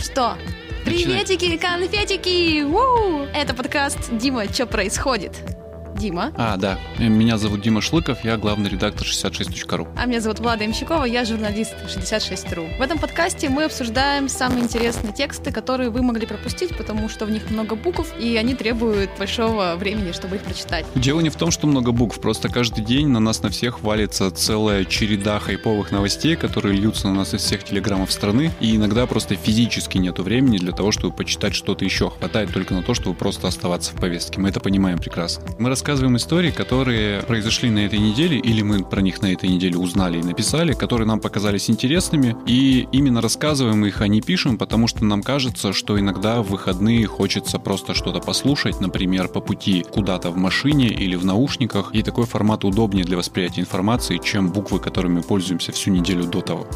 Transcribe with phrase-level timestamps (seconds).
[0.00, 0.36] что?
[0.84, 2.62] Приветики, конфетики!
[2.62, 3.26] У!
[3.34, 5.59] Это подкаст «Дима, что происходит?»
[6.00, 6.32] Дима.
[6.36, 6.78] А, да.
[6.98, 9.86] Меня зовут Дима Шлыков, я главный редактор 66.ru.
[9.96, 12.78] А меня зовут Влада Имщикова, я журналист 66.ru.
[12.78, 17.30] В этом подкасте мы обсуждаем самые интересные тексты, которые вы могли пропустить, потому что в
[17.30, 20.86] них много букв, и они требуют большого времени, чтобы их прочитать.
[20.94, 24.30] Дело не в том, что много букв, просто каждый день на нас на всех валится
[24.30, 29.36] целая череда хайповых новостей, которые льются на нас из всех телеграммов страны, и иногда просто
[29.36, 32.08] физически нету времени для того, чтобы почитать что-то еще.
[32.08, 34.40] Хватает только на то, чтобы просто оставаться в повестке.
[34.40, 35.44] Мы это понимаем прекрасно.
[35.58, 39.48] Мы рассказываем рассказываем истории, которые произошли на этой неделе, или мы про них на этой
[39.48, 44.56] неделе узнали и написали, которые нам показались интересными, и именно рассказываем их, а не пишем,
[44.56, 49.84] потому что нам кажется, что иногда в выходные хочется просто что-то послушать, например, по пути
[49.92, 54.78] куда-то в машине или в наушниках, и такой формат удобнее для восприятия информации, чем буквы,
[54.78, 56.68] которыми пользуемся всю неделю до того.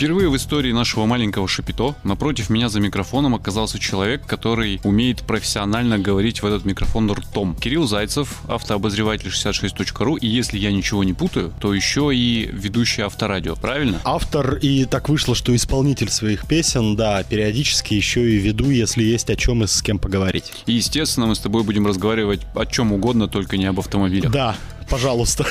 [0.00, 5.98] Впервые в истории нашего маленького шапито напротив меня за микрофоном оказался человек, который умеет профессионально
[5.98, 7.54] говорить в этот микрофон ртом.
[7.54, 13.56] Кирилл Зайцев, автообозреватель 66.ru, и если я ничего не путаю, то еще и ведущий авторадио,
[13.56, 14.00] правильно?
[14.04, 19.28] Автор и так вышло, что исполнитель своих песен, да, периодически еще и веду, если есть
[19.28, 20.50] о чем и с кем поговорить.
[20.64, 24.32] И, естественно, мы с тобой будем разговаривать о чем угодно, только не об автомобилях.
[24.32, 24.56] Да,
[24.88, 25.44] пожалуйста.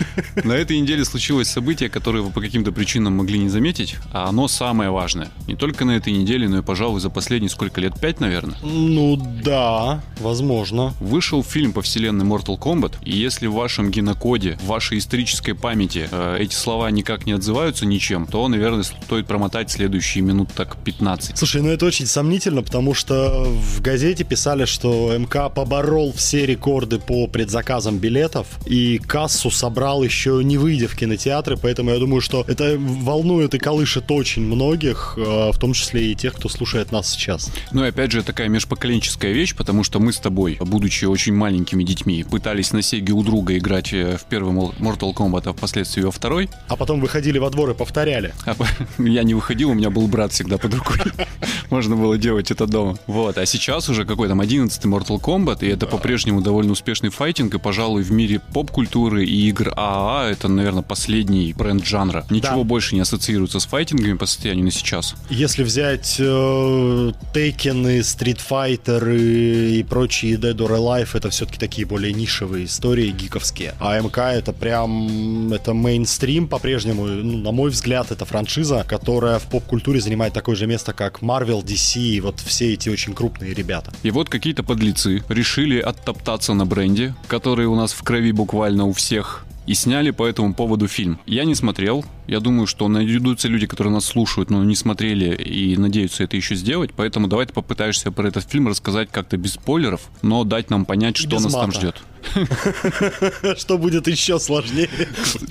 [0.44, 4.48] На этой неделе случилось событие, которое вы по каким-то причинам могли не заметить, а оно
[4.48, 5.28] самое важное.
[5.46, 7.98] Не только на этой неделе, но и, пожалуй, за последние сколько лет?
[8.00, 8.56] Пять, наверное?
[8.62, 10.94] Ну да, возможно.
[11.00, 16.08] Вышел фильм по вселенной Mortal Kombat, и если в вашем генокоде, в вашей исторической памяти
[16.10, 21.38] э, эти слова никак не отзываются ничем, то, наверное, стоит промотать следующие минут так 15.
[21.38, 26.98] Слушай, ну это очень сомнительно, потому что в газете писали, что МК поборол все рекорды
[26.98, 32.44] по предзаказам билетов и кассу собрал еще не выйдя в кинотеатры, поэтому я думаю, что
[32.46, 37.10] это волнует и колышет очень многих, э, в том числе и тех, кто слушает нас
[37.10, 37.50] сейчас.
[37.72, 41.82] Ну и опять же, такая межпоколенческая вещь, потому что мы с тобой, будучи очень маленькими
[41.82, 46.10] детьми, пытались на Сеге у друга играть э, в первый Mortal Kombat, а впоследствии во
[46.10, 46.48] второй.
[46.68, 48.32] А потом выходили во двор и повторяли.
[48.46, 48.54] А,
[49.02, 50.98] я не выходил, у меня был брат всегда под рукой.
[51.70, 52.98] Можно было делать это дома.
[53.06, 57.54] Вот, а сейчас уже какой там 11 Mortal Kombat, и это по-прежнему довольно успешный файтинг,
[57.54, 62.24] и, пожалуй, в мире поп-культуры и игр ААА это, наверное, последний бренд жанра.
[62.30, 62.64] Ничего да.
[62.64, 65.14] больше не ассоциируется с файтингами по состоянию на сейчас.
[65.30, 71.58] Если взять э, Taken и Street Fighter и, и прочие Dead or Alive, это все-таки
[71.58, 73.74] такие более нишевые истории, гиковские.
[73.80, 79.44] А МК это прям, это мейнстрим по-прежнему, ну, на мой взгляд, это франшиза, которая в
[79.44, 83.92] поп-культуре занимает такое же место, как Marvel, DC и вот все эти очень крупные ребята.
[84.02, 88.92] И вот какие-то подлецы решили оттоптаться на бренде, который у нас в крови буквально у
[88.92, 91.18] всех и сняли по этому поводу фильм.
[91.26, 92.04] Я не смотрел.
[92.26, 96.54] Я думаю, что найдутся люди, которые нас слушают, но не смотрели и надеются это еще
[96.54, 96.90] сделать.
[96.94, 101.16] Поэтому давай ты попытаешься про этот фильм рассказать как-то без спойлеров, но дать нам понять,
[101.16, 101.58] что нас мата.
[101.60, 102.02] там ждет.
[103.56, 104.88] Что будет еще сложнее.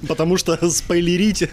[0.07, 1.43] Потому что спойлерить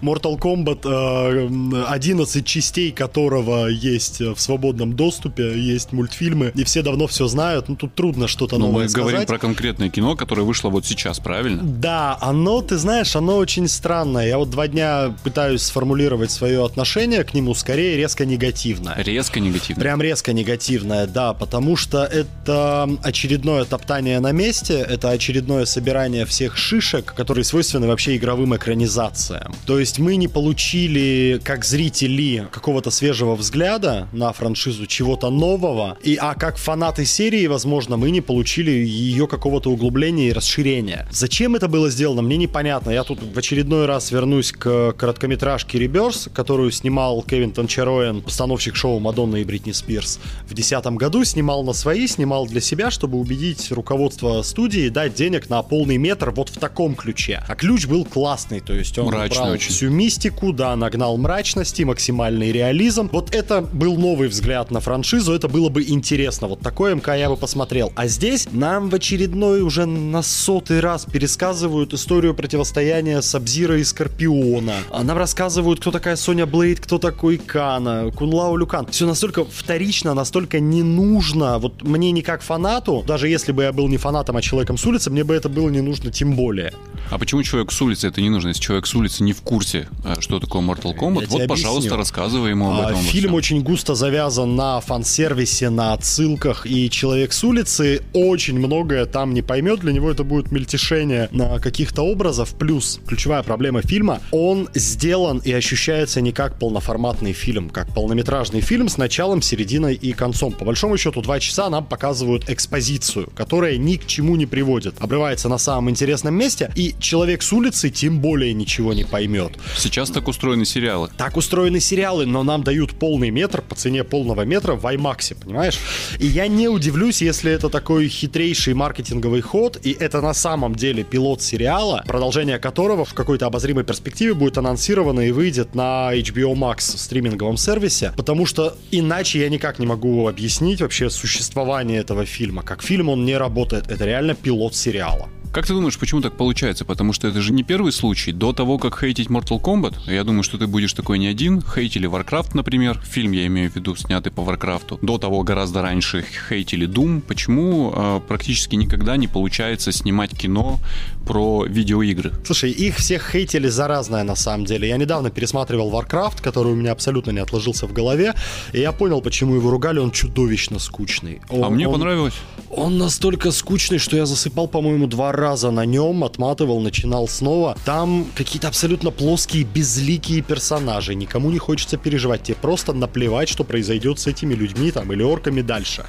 [0.00, 7.06] Mortal Kombat 11 э, частей которого есть в свободном доступе, есть мультфильмы, и все давно
[7.06, 7.68] все знают.
[7.68, 8.96] Ну, тут трудно что-то новое сказать.
[8.96, 11.62] мы говорим про конкретное кино, которое вышло вот сейчас, правильно?
[11.62, 14.26] Да, оно, ты знаешь, оно очень странное.
[14.26, 18.94] Я вот два дня пытаюсь сформулировать свое отношение к нему, скорее резко негативное.
[19.02, 19.82] Резко негативное?
[19.82, 26.26] Прям резко негативное, да, потому что это очередное топтание на месте, месте это очередное собирание
[26.26, 29.54] всех шишек, которые свойственны вообще игровым экранизациям.
[29.66, 36.16] То есть мы не получили, как зрители, какого-то свежего взгляда на франшизу, чего-то нового, и,
[36.16, 41.06] а как фанаты серии, возможно, мы не получили ее какого-то углубления и расширения.
[41.10, 42.90] Зачем это было сделано, мне непонятно.
[42.90, 48.98] Я тут в очередной раз вернусь к короткометражке «Реберс», которую снимал Кевин Танчароен, постановщик шоу
[48.98, 50.18] «Мадонна и Бритни Спирс».
[50.44, 55.48] В 2010 году снимал на свои, снимал для себя, чтобы убедить руководство студии дать денег
[55.48, 57.42] на полный метр вот в таком ключе.
[57.48, 59.70] А ключ был классный, то есть он Мрачный брал очень.
[59.70, 63.08] всю мистику, да, нагнал мрачности, максимальный реализм.
[63.12, 66.48] Вот это был новый взгляд на франшизу, это было бы интересно.
[66.48, 67.92] Вот такое МК я бы посмотрел.
[67.94, 74.74] А здесь нам в очередной уже на сотый раз пересказывают историю противостояния Сабзира и Скорпиона.
[74.90, 78.86] А нам рассказывают, кто такая Соня Блейд, кто такой Кана, Кунлау Люкан.
[78.88, 81.58] Все настолько вторично, настолько не нужно.
[81.58, 84.86] Вот мне не как фанату, даже если бы я был не фанатом а человеком с
[84.86, 86.72] улицы мне бы это было не нужно тем более.
[87.10, 88.48] А почему человек с улицы это не нужно?
[88.48, 91.96] Если человек с улицы не в курсе, а, что такое Mortal Kombat, вот, пожалуйста, объясню.
[91.96, 93.02] рассказывай ему об а, этом.
[93.02, 99.34] Фильм очень густо завязан на фан-сервисе, на отсылках, и человек с улицы очень многое там
[99.34, 99.80] не поймет.
[99.80, 102.54] Для него это будет мельтешение на каких-то образов.
[102.58, 108.88] Плюс ключевая проблема фильма, он сделан и ощущается не как полноформатный фильм, как полнометражный фильм
[108.88, 110.52] с началом, серединой и концом.
[110.52, 114.94] По большому счету, два часа нам показывают экспозицию, которая ни к чему не приводит.
[115.00, 119.52] Обрывается на самом интересном месте, и человек с улицы тем более ничего не поймет.
[119.76, 121.10] Сейчас так устроены сериалы.
[121.16, 125.78] Так устроены сериалы, но нам дают полный метр по цене полного метра в IMAX, понимаешь?
[126.18, 131.04] И я не удивлюсь, если это такой хитрейший маркетинговый ход, и это на самом деле
[131.04, 136.80] пилот сериала, продолжение которого в какой-то обозримой перспективе будет анонсировано и выйдет на HBO Max
[136.80, 142.62] стриминговом сервисе, потому что иначе я никак не могу объяснить вообще существование этого фильма.
[142.62, 145.28] Как фильм он не работает, это реально пилот сериала.
[145.52, 146.84] Как ты думаешь, почему так получается?
[146.84, 148.30] Потому что это же не первый случай.
[148.30, 152.08] До того, как хейтить Mortal Kombat, я думаю, что ты будешь такой не один, хейтили
[152.08, 154.98] Warcraft, например, фильм я имею в виду, снятый по Warcraft.
[155.02, 157.22] До того гораздо раньше хейтили Doom.
[157.22, 160.78] Почему э, практически никогда не получается снимать кино
[161.26, 162.32] про видеоигры?
[162.44, 164.88] Слушай, их всех хейтили за разное на самом деле.
[164.88, 168.34] Я недавно пересматривал Warcraft, который у меня абсолютно не отложился в голове,
[168.72, 171.40] и я понял, почему его ругали, он чудовищно скучный.
[171.48, 172.34] А он, а мне он, понравилось.
[172.70, 177.76] Он настолько скучный, что я засыпал, по-моему, два раза на нем, отматывал, начинал снова.
[177.84, 181.14] Там какие-то абсолютно плоские, безликие персонажи.
[181.14, 182.44] Никому не хочется переживать.
[182.44, 186.04] Тебе просто наплевать, что произойдет с этими людьми там или орками дальше.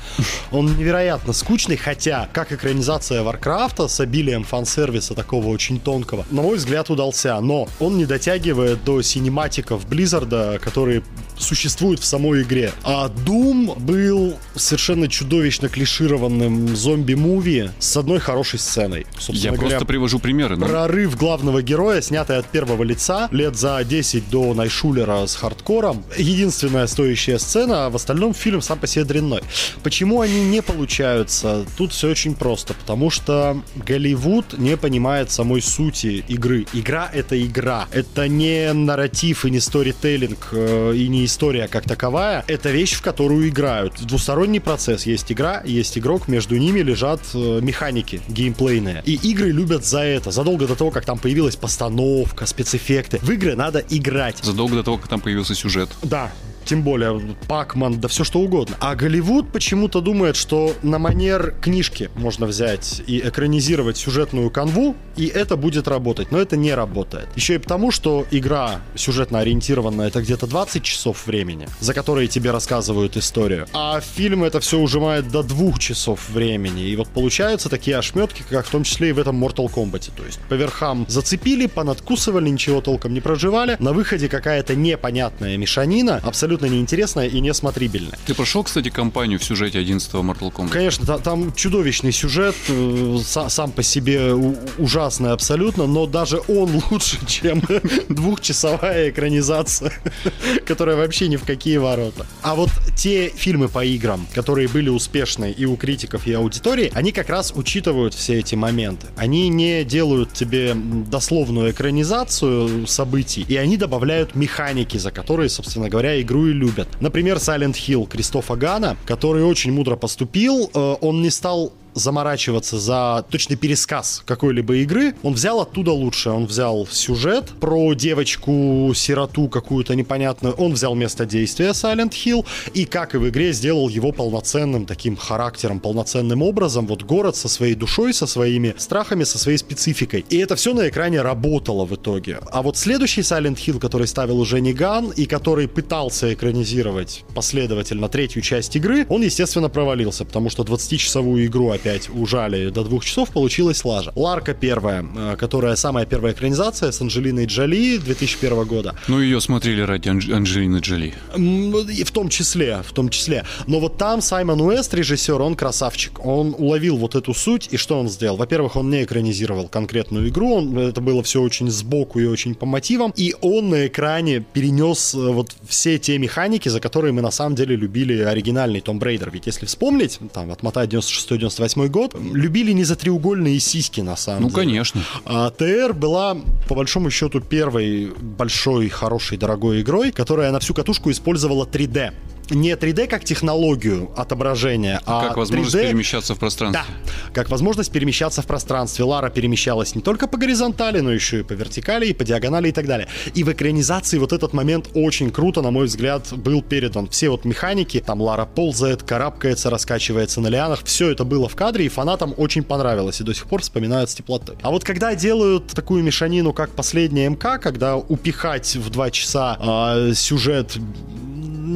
[0.52, 6.58] Он невероятно скучный, хотя, как экранизация Варкрафта с обилием фан-сервиса такого очень тонкого, на мой
[6.58, 7.40] взгляд, удался.
[7.40, 11.04] Но он не дотягивает до синематиков Близзарда, которые
[11.42, 12.72] существуют в самой игре.
[12.84, 19.06] А Doom был совершенно чудовищно клишированным зомби- movie с одной хорошей сценой.
[19.18, 20.58] Собственно Я говоря, просто привожу примеры.
[20.58, 20.66] Но...
[20.66, 26.04] Прорыв главного героя, снятый от первого лица, лет за 10 до Найшулера с хардкором.
[26.18, 29.42] Единственная стоящая сцена, а в остальном фильм сам по себе дрянной.
[29.84, 31.66] Почему они не получаются?
[31.78, 32.74] Тут все очень просто.
[32.74, 36.66] Потому что Голливуд не понимает самой сути игры.
[36.74, 37.88] Игра— это игра.
[37.92, 42.44] Это не нарратив и не сторителлинг, э, и не история как таковая.
[42.48, 43.94] Это вещь, в которую играют.
[44.02, 45.06] Двусторонний процесс.
[45.06, 49.02] Есть игра, есть игрок, между ними лежат э, механики геймплейные.
[49.06, 50.32] И игры любят за это.
[50.32, 53.20] Задолго до того, как там появилась постановка, спецэффекты.
[53.22, 54.40] В игры надо играть.
[54.44, 55.90] Задолго до того, как там появился сюжет.
[56.04, 56.32] Да,
[56.72, 57.20] тем более
[57.50, 58.78] Пакман, да все что угодно.
[58.80, 65.26] А Голливуд почему-то думает, что на манер книжки можно взять и экранизировать сюжетную канву, и
[65.26, 66.32] это будет работать.
[66.32, 67.28] Но это не работает.
[67.36, 72.52] Еще и потому, что игра сюжетно ориентированная, это где-то 20 часов времени, за которые тебе
[72.52, 73.68] рассказывают историю.
[73.74, 76.84] А фильм это все ужимает до двух часов времени.
[76.84, 80.12] И вот получаются такие ошметки, как в том числе и в этом Mortal Kombat.
[80.16, 83.76] То есть по верхам зацепили, понадкусывали, ничего толком не проживали.
[83.80, 88.18] На выходе какая-то непонятная мешанина, абсолютно абсолютно неинтересная и несмотрибельная.
[88.26, 90.70] Ты прошел, кстати, кампанию в сюжете 11 Mortal Kombat?
[90.70, 94.34] Конечно, та, там чудовищный сюжет, э, сам по себе
[94.78, 97.62] ужасный абсолютно, но даже он лучше, чем
[98.10, 99.92] двухчасовая экранизация,
[100.66, 102.26] которая вообще ни в какие ворота.
[102.42, 107.12] А вот те фильмы по играм, которые были успешны и у критиков, и аудитории, они
[107.12, 109.08] как раз учитывают все эти моменты.
[109.18, 116.22] Они не делают тебе дословную экранизацию событий, и они добавляют механики, за которые, собственно говоря,
[116.22, 116.88] игру и любят.
[117.00, 120.70] Например, Silent Hill Кристофа Гана, который очень мудро поступил.
[120.74, 125.16] Э, он не стал заморачиваться за точный пересказ какой-либо игры.
[125.24, 126.30] Он взял оттуда лучше.
[126.30, 130.54] Он взял сюжет про девочку-сироту какую-то непонятную.
[130.56, 135.16] Он взял место действия Silent Hill и, как и в игре, сделал его полноценным таким
[135.16, 136.88] характером, полноценным образом.
[136.88, 140.26] Вот город со своей душой, со своими страхами, со своей спецификой.
[140.30, 142.40] И это все на экране работало в итоге.
[142.52, 148.42] А вот следующий Silent Hill, который ставил уже Ниган и который пытался экранизировать последовательно третью
[148.42, 153.84] часть игры, он, естественно, провалился, потому что 20-часовую игру опять ужали до двух часов, получилась
[153.84, 154.12] лажа.
[154.16, 158.96] Ларка первая, э, которая самая первая экранизация с Анджелиной Джоли 2001 года.
[159.08, 161.14] Ну, ее смотрели ради Анж- Анджелины Джоли.
[161.38, 163.46] И в том числе, в том числе.
[163.68, 166.24] Но вот там Саймон Уэст, режиссер, он красавчик.
[166.24, 168.38] Он уловил вот эту суть, и что он сделал?
[168.38, 172.66] Во-первых, он не экранизировал конкретную игру, он, это было все очень сбоку и очень по
[172.66, 177.32] мотивам, и он на экране перенес э, вот все те механики, за которые мы на
[177.32, 179.32] самом деле любили оригинальный Том Брейдер.
[179.32, 184.44] Ведь если вспомнить, там, отмотать 96-98 2008 год, любили не за треугольные сиськи, на самом
[184.44, 184.62] ну, деле.
[184.62, 185.02] Ну, конечно.
[185.26, 186.38] А ТР была,
[186.68, 192.14] по большому счету, первой большой, хорошей, дорогой игрой, которая на всю катушку использовала 3D
[192.54, 196.84] не 3D как технологию отображения, а Как возможность 3D перемещаться в пространстве.
[196.84, 199.06] Да, как возможность перемещаться в пространстве.
[199.06, 202.72] Лара перемещалась не только по горизонтали, но еще и по вертикали, и по диагонали и
[202.72, 203.08] так далее.
[203.34, 207.08] И в экранизации вот этот момент очень круто, на мой взгляд, был передан.
[207.08, 211.86] Все вот механики, там Лара ползает, карабкается, раскачивается на лианах, все это было в кадре,
[211.86, 214.56] и фанатам очень понравилось, и до сих пор вспоминают с теплотой.
[214.64, 220.14] А вот когда делают такую мешанину, как последняя МК, когда упихать в два часа э,
[220.16, 220.80] сюжет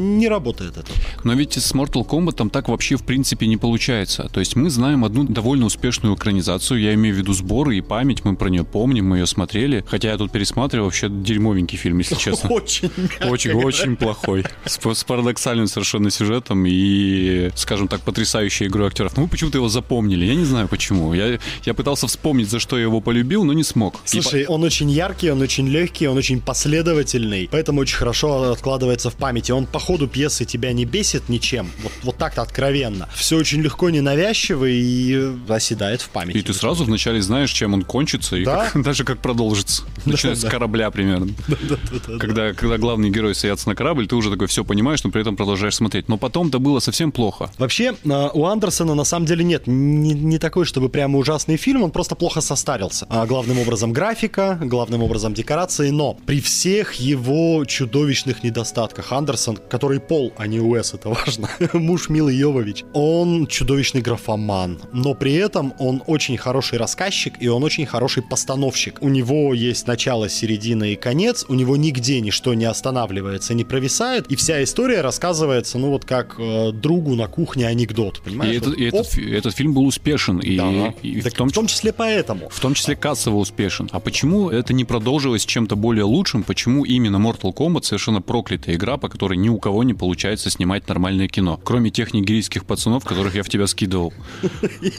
[0.06, 1.26] не работает это так.
[1.26, 4.30] Но ведь с Mortal Kombat так вообще в принципе не получается.
[4.32, 8.24] То есть мы знаем одну довольно успешную экранизацию, я имею в виду сборы и память,
[8.24, 9.84] мы про нее помним, мы ее смотрели.
[9.88, 12.50] Хотя я тут пересматривал, вообще дерьмовенький фильм, если честно.
[12.50, 12.92] Очень
[13.30, 14.44] Очень, очень плохой.
[14.66, 19.16] С, с парадоксальным совершенно сюжетом и, скажем так, потрясающей игрой актеров.
[19.16, 21.14] Ну, мы почему-то его запомнили, я не знаю почему.
[21.14, 24.00] Я, я пытался вспомнить, за что я его полюбил, но не смог.
[24.06, 24.46] Слушай, и...
[24.48, 29.52] он очень яркий, он очень легкий, он очень последовательный, поэтому очень хорошо откладывается в памяти.
[29.52, 33.08] Он по ходу пьесы тебя не бесит ничем, вот, вот так-то откровенно.
[33.16, 36.38] Все очень легко, ненавязчиво и оседает в памяти.
[36.38, 38.70] И ты сразу вначале знаешь, чем он кончится, и Да?
[38.74, 39.84] как- даже как продолжится.
[40.06, 40.50] Начиная с да.
[40.50, 41.34] корабля примерно.
[42.20, 45.36] Когда, когда главный герой садится на корабль, ты уже такой все понимаешь, но при этом
[45.38, 46.10] продолжаешь смотреть.
[46.10, 47.50] Но потом-то было совсем плохо.
[47.58, 51.84] Вообще, э, у Андерсона на самом деле нет не, не такой, чтобы прямо ужасный фильм,
[51.84, 53.06] он просто плохо состарился.
[53.10, 59.85] А, главным образом графика, главным образом декорации, но при всех его чудовищных недостатках Андерсон, который
[60.00, 65.74] Пол, а не Уэс, это важно, муж Милы Йовович, он чудовищный графоман, но при этом
[65.80, 68.98] он очень хороший рассказчик и он очень хороший постановщик.
[69.02, 74.28] У него есть начало, середина и конец, у него нигде ничто не останавливается, не провисает,
[74.32, 78.56] и вся история рассказывается, ну вот как э, другу на кухне анекдот, И, понимаешь?
[78.58, 80.40] этот, Вот, и этот, оп, фи- этот фильм был успешен.
[80.40, 80.94] И, да.
[81.02, 82.50] и Так в, том, в том числе поэтому.
[82.50, 83.90] в том числе кассово успешен.
[83.92, 86.44] А почему это не продолжилось чем-то более лучшим?
[86.44, 90.88] Почему именно Mortal Kombat совершенно проклятая игра, по которой ни у кого не получается снимать
[90.88, 91.60] нормальное кино?
[91.64, 94.14] Кроме тех нигерийских пацанов, которых я в тебя скидывал.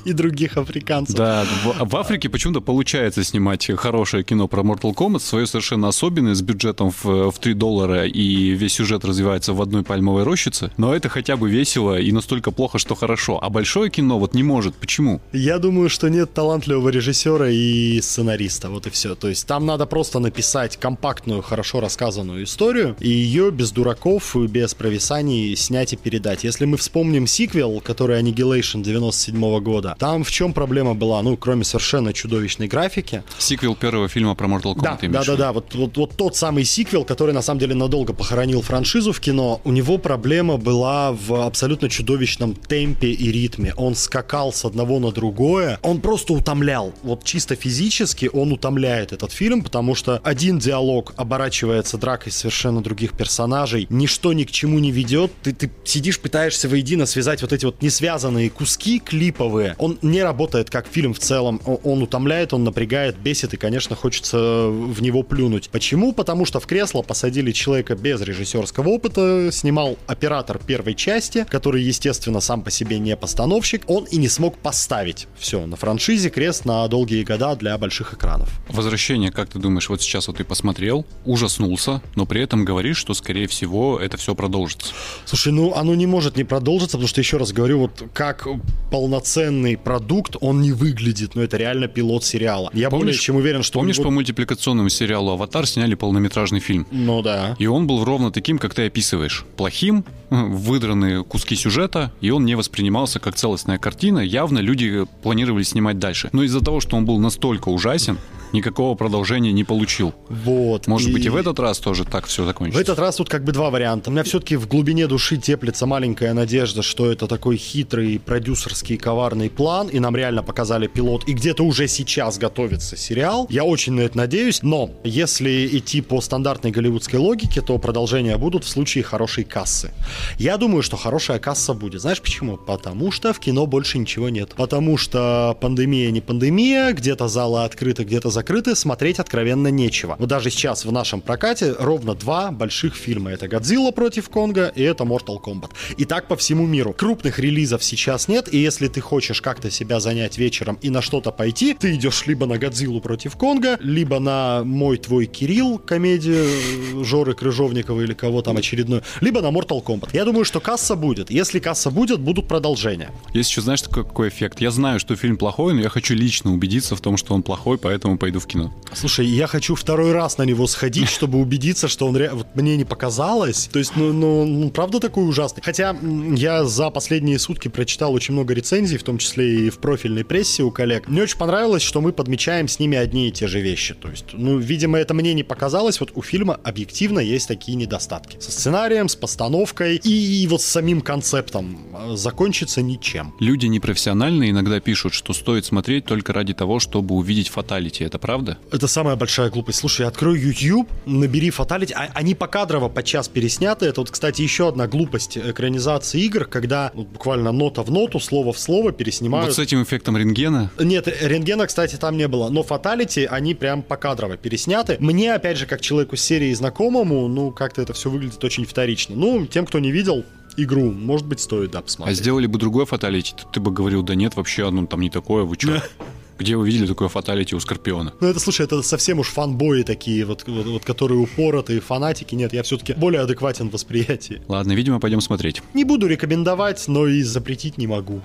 [0.05, 1.15] И других африканцев.
[1.15, 6.43] Да, в, Африке почему-то получается снимать хорошее кино про Mortal Kombat, свое совершенно особенное, с
[6.43, 10.73] бюджетом в, в 3 доллара, и весь сюжет развивается в одной пальмовой рощице.
[10.79, 13.39] Но это хотя бы весело и настолько плохо, что хорошо.
[13.41, 14.75] А большое кино вот не может.
[14.75, 15.21] Почему?
[15.33, 19.15] Я думаю, что нет талантливого режиссера и сценариста, вот и все.
[19.15, 24.56] То есть там надо просто написать компактную, хорошо рассказанную историю, и ее без дураков и
[24.57, 26.43] без провисаний снять и передать.
[26.43, 31.21] Если мы вспомним сиквел, который Annihilation 97 года, там в чем проблема была?
[31.21, 35.09] Ну, кроме совершенно чудовищной графики, Сиквел первого фильма про Mortal Kombat.
[35.09, 35.53] Да, да, да, да.
[35.53, 39.61] Вот, вот, вот тот самый сиквел, который на самом деле надолго похоронил франшизу в кино,
[39.65, 43.75] у него проблема была в абсолютно чудовищном темпе и ритме.
[43.77, 46.95] Он скакал с одного на другое, он просто утомлял.
[47.03, 53.13] Вот чисто физически он утомляет этот фильм, потому что один диалог оборачивается дракой совершенно других
[53.13, 55.33] персонажей, ничто ни к чему не ведет.
[55.43, 59.75] Ты, ты сидишь, пытаешься воедино связать вот эти вот несвязанные куски клиповые.
[59.79, 61.61] Он не работает как фильм в целом.
[61.65, 65.69] Он утомляет, он напрягает, бесит, и, конечно, хочется в него плюнуть.
[65.71, 66.13] Почему?
[66.13, 72.41] Потому что в кресло посадили человека без режиссерского опыта, снимал оператор первой части, который, естественно,
[72.41, 73.83] сам по себе не постановщик.
[73.87, 78.49] Он и не смог поставить все на франшизе крест на долгие года для больших экранов.
[78.69, 83.15] Возвращение, как ты думаешь, вот сейчас вот ты посмотрел, ужаснулся, но при этом говоришь, что,
[83.15, 84.93] скорее всего, это все продолжится.
[85.25, 88.47] Слушай, ну оно не может не продолжиться, потому что, еще раз говорю, вот как
[88.91, 92.71] полноценный продукт он не выглядит, но это реально пилот сериала.
[92.73, 93.79] Я более Помнишь- чем уверен, что...
[93.79, 96.87] Помнишь, него- по мультипликационному сериалу «Аватар» сняли полнометражный фильм?
[96.91, 97.57] Ну да.
[97.59, 99.45] И он был ровно таким, как ты описываешь.
[99.57, 104.21] Плохим, выдранные куски сюжета, и он не воспринимался как целостная картина.
[104.21, 106.31] Явно люди планировали снимать дальше.
[106.33, 108.19] Но из-за того, что он был настолько ужасен,
[108.53, 110.15] никакого продолжения не получил.
[110.29, 110.87] Вот.
[110.87, 112.81] Может быть, и в этот раз тоже так все В закончится.
[112.81, 114.11] этот раз тут как бы два варианта.
[114.11, 119.51] У меня все-таки в глубине души теплится маленькая надежда, что это такой хитрый продюсерский коварный
[119.51, 123.47] план, и нам реально показали пилот, и где-то уже сейчас готовится сериал.
[123.51, 128.65] Я очень на это надеюсь, но если идти по стандартной голливудской логике, то продолжения будут
[128.65, 129.93] в случае хорошей кассы.
[130.39, 132.01] Я думаю, что хорошая касса будет.
[132.01, 132.57] Знаешь почему?
[132.57, 134.55] Потому что в кино больше ничего нет.
[134.57, 140.17] Потому что пандемия не пандемия, где-то залы открыты, где-то закрыты, смотреть откровенно нечего.
[140.19, 143.31] Вот даже сейчас в нашем прокате ровно два больших фильма.
[143.31, 145.71] Это «Годзилла против Конга» и это «Mortal Kombat».
[145.97, 146.93] И так по всему миру.
[146.93, 151.33] Крупных релизов сейчас нет, и если ты хочешь как-то себя занять вечером и на что-то
[151.33, 157.05] пойти, ты идешь либо на «Годзиллу против Конга», либо на «Мой твой Кирилл», комедию э,
[157.05, 160.11] Жоры Крыжовникова или кого там очередную, либо на Mortal Kombat.
[160.13, 161.31] Я думаю, что касса будет.
[161.31, 163.11] Если касса будет, будут продолжения.
[163.33, 164.61] Есть еще, знаешь, какой эффект?
[164.61, 167.79] Я знаю, что фильм плохой, но я хочу лично убедиться в том, что он плохой,
[167.79, 168.73] поэтому пойду в кино.
[168.93, 172.31] Слушай, я хочу второй раз на него сходить, чтобы убедиться, что он ре...
[172.33, 173.69] вот мне не показалось.
[173.73, 175.63] То есть, ну, ну, ну, правда такой ужасный.
[175.63, 175.97] Хотя
[176.35, 180.65] я за последние сутки прочитал очень много рецензий, в том числе и в профильной прессе
[180.65, 181.07] у коллег.
[181.07, 183.95] Мне очень понравилось, что мы подмечаем с ними одни и те же вещи.
[183.95, 186.01] То есть, ну, видимо, это мне не показалось.
[186.01, 188.39] Вот у фильма объективно есть такие недостатки.
[188.41, 191.79] Со сценарием, с постановкой и, и вот с самим концептом.
[192.15, 193.35] Закончится ничем.
[193.39, 198.03] Люди непрофессиональные иногда пишут, что стоит смотреть только ради того, чтобы увидеть фаталити.
[198.03, 198.59] Это правда?
[198.71, 199.79] Это самая большая глупость.
[199.79, 201.95] Слушай, открой YouTube, набери фаталити.
[201.95, 203.87] А, они покадрово подчас пересняты.
[203.87, 208.53] Это вот, кстати, еще одна глупость экранизации игр, когда вот, буквально нота в ноту, слово
[208.53, 209.49] в слово переснимают.
[209.49, 210.71] Вот с этим эффектом рентгена?
[210.79, 212.49] Нет, рентгена, кстати, там не было.
[212.49, 214.97] Но фаталити, они прям покадрово пересняты.
[215.01, 219.17] Мне, опять же, как человеку с серии знакомому, ну, как-то это все выглядит очень вторично.
[219.17, 220.25] Ну, тем, кто не видел,
[220.57, 222.19] игру, может быть, стоит, да, посмотреть.
[222.19, 225.45] А сделали бы другое фаталити, ты бы говорил, да нет, вообще оно там не такое,
[225.45, 225.83] вы что?
[226.39, 228.13] Где вы видели такое фаталити у Скорпиона?
[228.21, 232.35] Ну, это, слушай, это совсем уж фанбои такие, вот, вот, вот которые упоротые, фанатики.
[232.35, 234.43] Нет, я все-таки более адекватен в восприятии.
[234.49, 235.63] Ладно, видимо, пойдем смотреть.
[235.75, 238.21] Не буду рекомендовать, но и запретить не могу.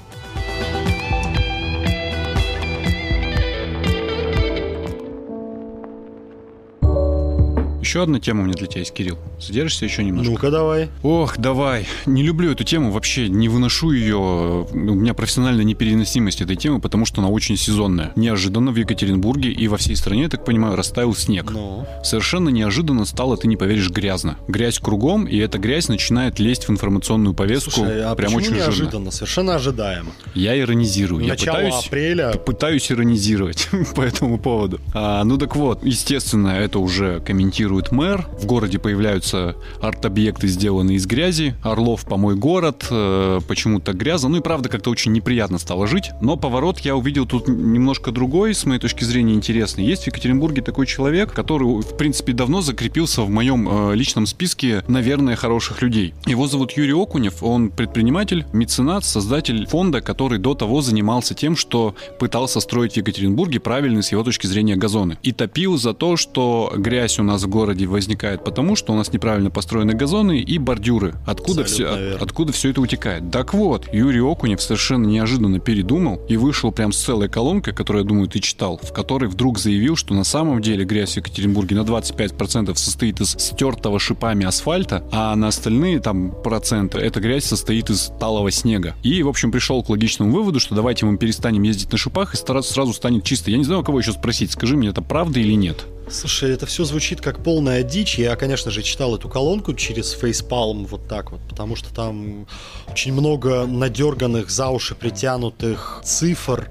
[7.91, 9.19] Еще одна тема у меня для тебя есть, Кирилл.
[9.37, 10.31] Задержишься еще немножко?
[10.31, 10.87] Ну-ка, давай.
[11.03, 11.85] Ох, давай.
[12.05, 14.65] Не люблю эту тему, вообще не выношу ее.
[14.71, 18.13] У меня профессиональная непереносимость этой темы, потому что она очень сезонная.
[18.15, 21.51] Неожиданно в Екатеринбурге и во всей стране, я так понимаю, растаял снег.
[21.51, 21.85] Ну.
[22.01, 24.37] Совершенно неожиданно стало, ты не поверишь, грязно.
[24.47, 27.71] Грязь кругом, и эта грязь начинает лезть в информационную повестку.
[27.71, 28.91] Слушай, а прям очень неожиданно?
[28.91, 29.11] жирно.
[29.11, 30.11] Совершенно ожидаемо.
[30.33, 31.27] Я иронизирую.
[31.27, 32.31] Начало я пытаюсь, апреля.
[32.37, 34.79] пытаюсь иронизировать по этому поводу.
[34.93, 38.27] А, ну так вот, естественно, это уже комментирует мэр.
[38.39, 41.55] В городе появляются арт-объекты, сделанные из грязи.
[41.63, 44.29] Орлов помой город, э, почему-то грязно.
[44.29, 46.11] Ну и правда, как-то очень неприятно стало жить.
[46.21, 49.85] Но поворот я увидел тут немножко другой, с моей точки зрения интересный.
[49.85, 54.83] Есть в Екатеринбурге такой человек, который, в принципе, давно закрепился в моем э, личном списке,
[54.87, 56.13] наверное, хороших людей.
[56.25, 61.95] Его зовут Юрий Окунев, он предприниматель, меценат, создатель фонда, который до того занимался тем, что
[62.19, 65.17] пытался строить в Екатеринбурге правильные с его точки зрения газоны.
[65.23, 69.11] И топил за то, что грязь у нас в городе возникает потому, что у нас
[69.11, 71.15] неправильно построены газоны и бордюры.
[71.25, 72.19] Откуда, Абсолютно все, верно.
[72.21, 73.31] откуда все это утекает?
[73.31, 78.07] Так вот, Юрий Окунев совершенно неожиданно передумал и вышел прям с целой колонкой, которую, я
[78.07, 81.81] думаю, ты читал, в которой вдруг заявил, что на самом деле грязь в Екатеринбурге на
[81.81, 88.11] 25% состоит из стертого шипами асфальта, а на остальные там проценты эта грязь состоит из
[88.19, 88.95] талого снега.
[89.03, 92.37] И, в общем, пришел к логичному выводу, что давайте мы перестанем ездить на шипах и
[92.37, 93.51] сразу станет чисто.
[93.51, 95.85] Я не знаю, у кого еще спросить, скажи мне, это правда или нет?
[96.11, 98.19] Слушай, это все звучит как полная дичь.
[98.19, 102.47] Я, конечно же, читал эту колонку через фейспалм вот так вот, потому что там
[102.87, 106.69] очень много надерганных за уши притянутых цифр,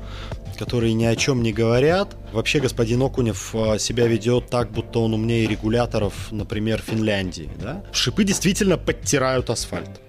[0.59, 2.14] которые ни о чем не говорят.
[2.33, 7.48] Вообще, господин Окунев а, себя ведет так, будто он умнее регуляторов, например, Финляндии.
[7.59, 7.83] Да?
[7.92, 10.00] Шипы действительно подтирают асфальт.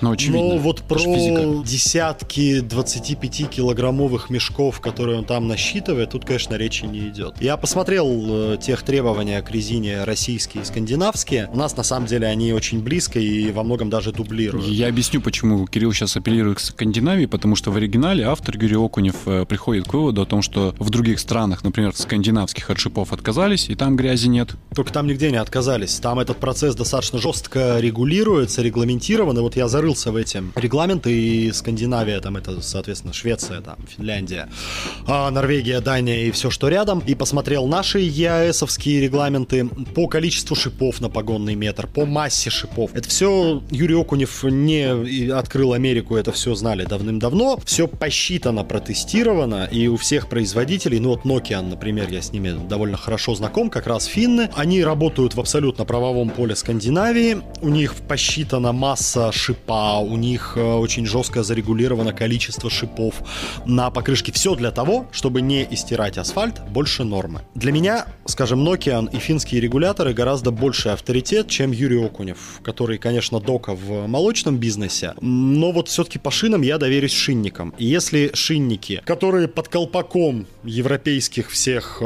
[0.00, 0.54] Ну, очевидно.
[0.54, 1.42] Но вот ж физика.
[1.42, 7.34] про десятки 25-килограммовых мешков, которые он там насчитывает, тут, конечно, речи не идет.
[7.40, 11.48] Я посмотрел э, тех требования к резине российские и скандинавские.
[11.52, 14.66] У нас, на самом деле, они очень близко и во многом даже дублируют.
[14.66, 19.16] Я объясню, почему Кирилл сейчас апеллирует к Скандинавии, потому что в оригинале автор Юрий Окунев
[19.26, 23.68] э, приходит к выводу о том, что в других странах, например, скандинавских от шипов отказались,
[23.68, 24.52] и там грязи нет.
[24.74, 25.96] Только там нигде не отказались.
[25.96, 29.36] Там этот процесс достаточно жестко регулируется, регламентирован.
[29.38, 34.48] И вот я зарылся в эти регламенты, и Скандинавия, там это, соответственно, Швеция, там, Финляндия,
[35.06, 37.02] а, Норвегия, Дания и все, что рядом.
[37.06, 42.90] И посмотрел наши ЕАЭСовские регламенты по количеству шипов на погонный метр, по массе шипов.
[42.94, 47.58] Это все Юрий Окунев не открыл Америку, это все знали давным-давно.
[47.64, 52.96] Все посчитано, протестировано, и у всех производителей, ну вот Nokia, например, я с ними довольно
[52.96, 58.72] хорошо знаком, как раз финны, они работают в абсолютно правовом поле Скандинавии, у них посчитана
[58.72, 63.14] масса шипа, у них э, очень жестко зарегулировано количество шипов
[63.66, 64.30] на покрышке.
[64.32, 67.40] Все для того, чтобы не истирать асфальт больше нормы.
[67.54, 73.40] Для меня, скажем, Nokia и финские регуляторы гораздо больше авторитет, чем Юрий Окунев, который, конечно,
[73.40, 77.74] дока в молочном бизнесе, но вот все-таки по шинам я доверюсь шинникам.
[77.78, 82.04] И если шинники, которые под колпаком европейских всех э,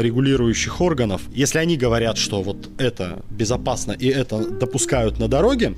[0.00, 5.74] регулирующих органов, если они говорят, что вот это безопасно и это допускают на дороге,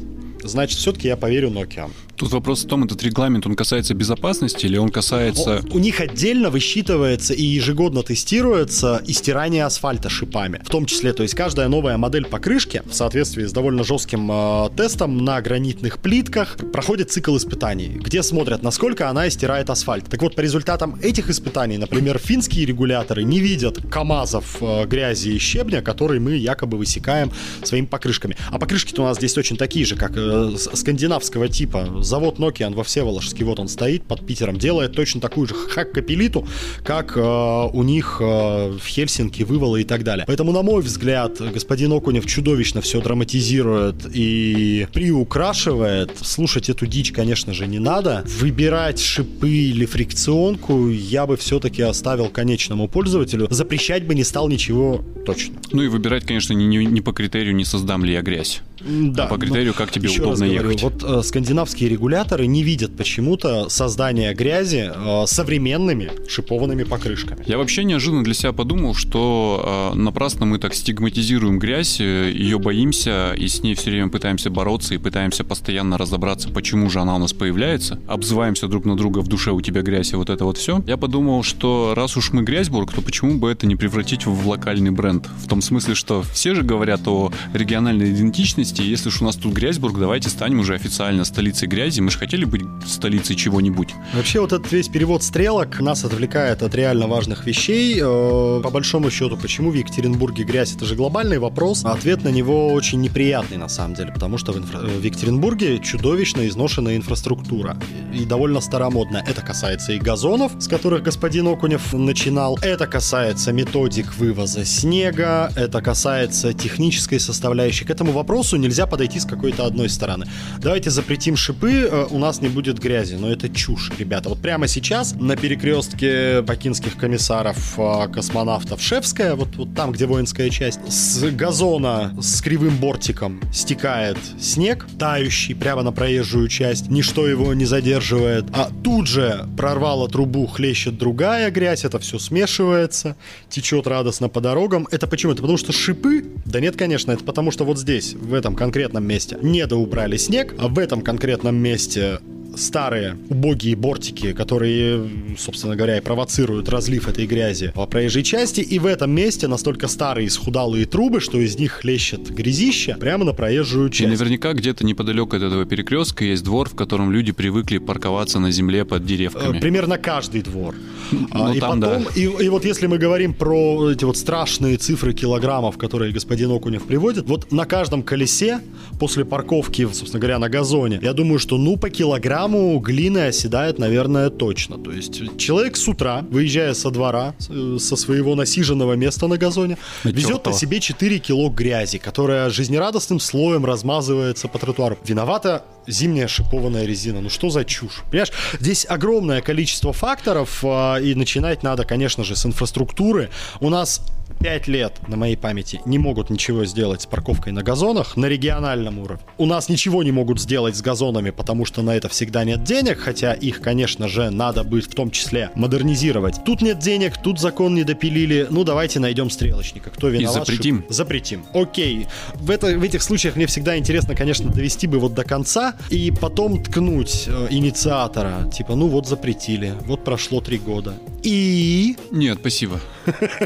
[0.46, 1.90] значит, все-таки я поверю Nokia.
[2.16, 5.62] Тут вопрос в том, этот регламент, он касается безопасности или он касается...
[5.70, 10.62] У, у них отдельно высчитывается и ежегодно тестируется истирание асфальта шипами.
[10.64, 14.70] В том числе, то есть каждая новая модель покрышки в соответствии с довольно жестким э,
[14.76, 20.06] тестом на гранитных плитках проходит цикл испытаний, где смотрят, насколько она истирает асфальт.
[20.06, 25.38] Так вот, по результатам этих испытаний, например, финские регуляторы не видят КАМАЗов э, грязи и
[25.38, 27.30] щебня, которые мы якобы высекаем
[27.62, 28.36] своими покрышками.
[28.50, 32.84] А покрышки-то у нас здесь очень такие же, как э, скандинавского типа завод Nokia во
[32.84, 36.46] Всеволожске, вот он стоит под Питером, делает точно такую же хак-капелиту,
[36.84, 40.24] как э, у них э, в Хельсинки, Вывола и так далее.
[40.26, 46.12] Поэтому, на мой взгляд, господин Окунев чудовищно все драматизирует и приукрашивает.
[46.20, 48.24] Слушать эту дичь, конечно же, не надо.
[48.40, 53.46] Выбирать шипы или фрикционку я бы все-таки оставил конечному пользователю.
[53.50, 55.56] Запрещать бы не стал ничего точно.
[55.72, 58.62] Ну и выбирать, конечно, не, не, не по критерию, не создам ли я грязь.
[58.86, 60.82] Да, по критерию, как тебе удобно говорю, ехать.
[60.82, 67.42] Вот э, скандинавские регуляторы не видят почему-то создания грязи э, современными шипованными покрышками.
[67.46, 72.58] Я вообще неожиданно для себя подумал, что э, напрасно мы так стигматизируем грязь, э, ее
[72.58, 77.16] боимся и с ней все время пытаемся бороться и пытаемся постоянно разобраться, почему же она
[77.16, 78.00] у нас появляется.
[78.06, 80.82] Обзываемся друг на друга в душе у тебя грязь и вот это вот все.
[80.86, 84.90] Я подумал, что раз уж мы грязьбург, то почему бы это не превратить в локальный
[84.90, 85.26] бренд?
[85.44, 89.36] В том смысле, что все же говорят о региональной идентичности, частности, если уж у нас
[89.36, 92.00] тут Грязьбург, давайте станем уже официально столицей грязи.
[92.00, 93.90] Мы же хотели быть столицей чего-нибудь.
[94.14, 98.00] Вообще вот этот весь перевод стрелок нас отвлекает от реально важных вещей.
[98.00, 100.74] Э, по большому счету, почему в Екатеринбурге грязь?
[100.74, 101.84] Это же глобальный вопрос.
[101.84, 104.78] Ответ на него очень неприятный на самом деле, потому что в, инфра...
[104.78, 107.76] в Екатеринбурге чудовищно изношенная инфраструктура
[108.12, 109.24] и довольно старомодная.
[109.26, 112.58] Это касается и газонов, с которых господин Окунев начинал.
[112.62, 115.50] Это касается методик вывоза снега.
[115.56, 117.84] Это касается технической составляющей.
[117.84, 120.26] К этому вопросу вопросу нельзя подойти с какой-то одной стороны.
[120.58, 123.16] Давайте запретим шипы, э, у нас не будет грязи.
[123.16, 124.28] Но это чушь, ребята.
[124.28, 130.50] Вот прямо сейчас на перекрестке бакинских комиссаров э, космонавтов Шевская, вот, вот там, где воинская
[130.50, 136.90] часть, с газона с кривым бортиком стекает снег, тающий прямо на проезжую часть.
[136.90, 138.44] Ничто его не задерживает.
[138.52, 143.16] А тут же прорвало трубу, хлещет другая грязь, это все смешивается,
[143.48, 144.86] течет радостно по дорогам.
[144.90, 145.32] Это почему?
[145.32, 146.24] Это потому что шипы?
[146.44, 149.38] Да нет, конечно, это потому что вот здесь, в этом конкретном месте.
[149.42, 152.20] Недоубрали снег, а в этом конкретном месте
[152.56, 158.60] старые убогие бортики, которые, собственно говоря, и провоцируют разлив этой грязи по проезжей части.
[158.60, 163.32] И в этом месте настолько старые исхудалые трубы, что из них хлещет грязища прямо на
[163.32, 164.02] проезжую часть.
[164.02, 168.50] И наверняка где-то неподалеку от этого перекрестка есть двор, в котором люди привыкли парковаться на
[168.50, 169.58] земле под деревками.
[169.58, 170.74] Э, примерно каждый двор.
[171.10, 172.10] Ну, и там, потом, да.
[172.14, 176.84] и, и вот если мы говорим про эти вот страшные цифры килограммов, которые господин Окунев
[176.84, 178.60] приводит, вот на каждом колесе
[178.98, 183.78] после парковки, собственно говоря, на газоне, я думаю, что ну по килограмму яму глины оседает,
[183.78, 184.78] наверное, точно.
[184.78, 190.10] То есть человек с утра, выезжая со двора, со своего насиженного места на газоне, на
[190.10, 194.98] везет на себе 4 кило грязи, которая жизнерадостным слоем размазывается по тротуару.
[195.04, 197.20] Виновата зимняя шипованная резина.
[197.20, 198.02] Ну что за чушь?
[198.10, 203.30] Понимаешь, здесь огромное количество факторов, а, и начинать надо, конечно же, с инфраструктуры.
[203.60, 204.02] У нас
[204.40, 208.98] 5 лет на моей памяти не могут ничего сделать с парковкой на газонах на региональном
[208.98, 209.22] уровне.
[209.38, 212.98] У нас ничего не могут сделать с газонами, потому что на это всегда нет денег,
[212.98, 216.44] хотя их, конечно же, надо будет в том числе модернизировать.
[216.44, 218.46] Тут нет денег, тут закон не допилили.
[218.50, 219.90] Ну, давайте найдем стрелочника.
[219.90, 220.36] Кто виноват?
[220.36, 220.82] И запретим.
[220.82, 220.92] Шип...
[220.92, 221.44] Запретим.
[221.52, 222.06] Окей.
[222.34, 226.10] В, это, в этих случаях мне всегда интересно, конечно, довести бы вот до конца и
[226.10, 228.50] потом ткнуть э, инициатора.
[228.52, 230.94] Типа, ну вот запретили, вот прошло три года.
[231.22, 231.96] И...
[232.10, 232.80] Нет, спасибо.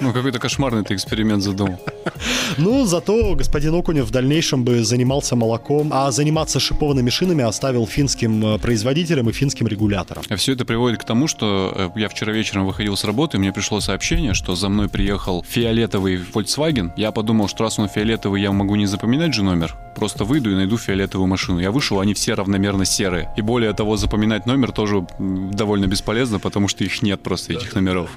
[0.01, 1.79] Ну, какой-то кошмарный ты эксперимент задумал.
[2.59, 8.45] Ну, зато господин Окунев в дальнейшем бы занимался молоком, а заниматься шипованными шинами оставил финским
[8.45, 10.25] э, производителям и финским регуляторам.
[10.29, 13.41] А все это приводит к тому, что э, я вчера вечером выходил с работы, и
[13.41, 16.91] мне пришло сообщение, что за мной приехал фиолетовый Volkswagen.
[16.97, 19.77] Я подумал, что раз он фиолетовый, я могу не запоминать же номер.
[19.95, 21.61] Просто выйду и найду фиолетовую машину.
[21.61, 23.31] Я вышел, они все равномерно серые.
[23.37, 28.11] И более того, запоминать номер тоже довольно бесполезно, потому что их нет просто, этих номеров.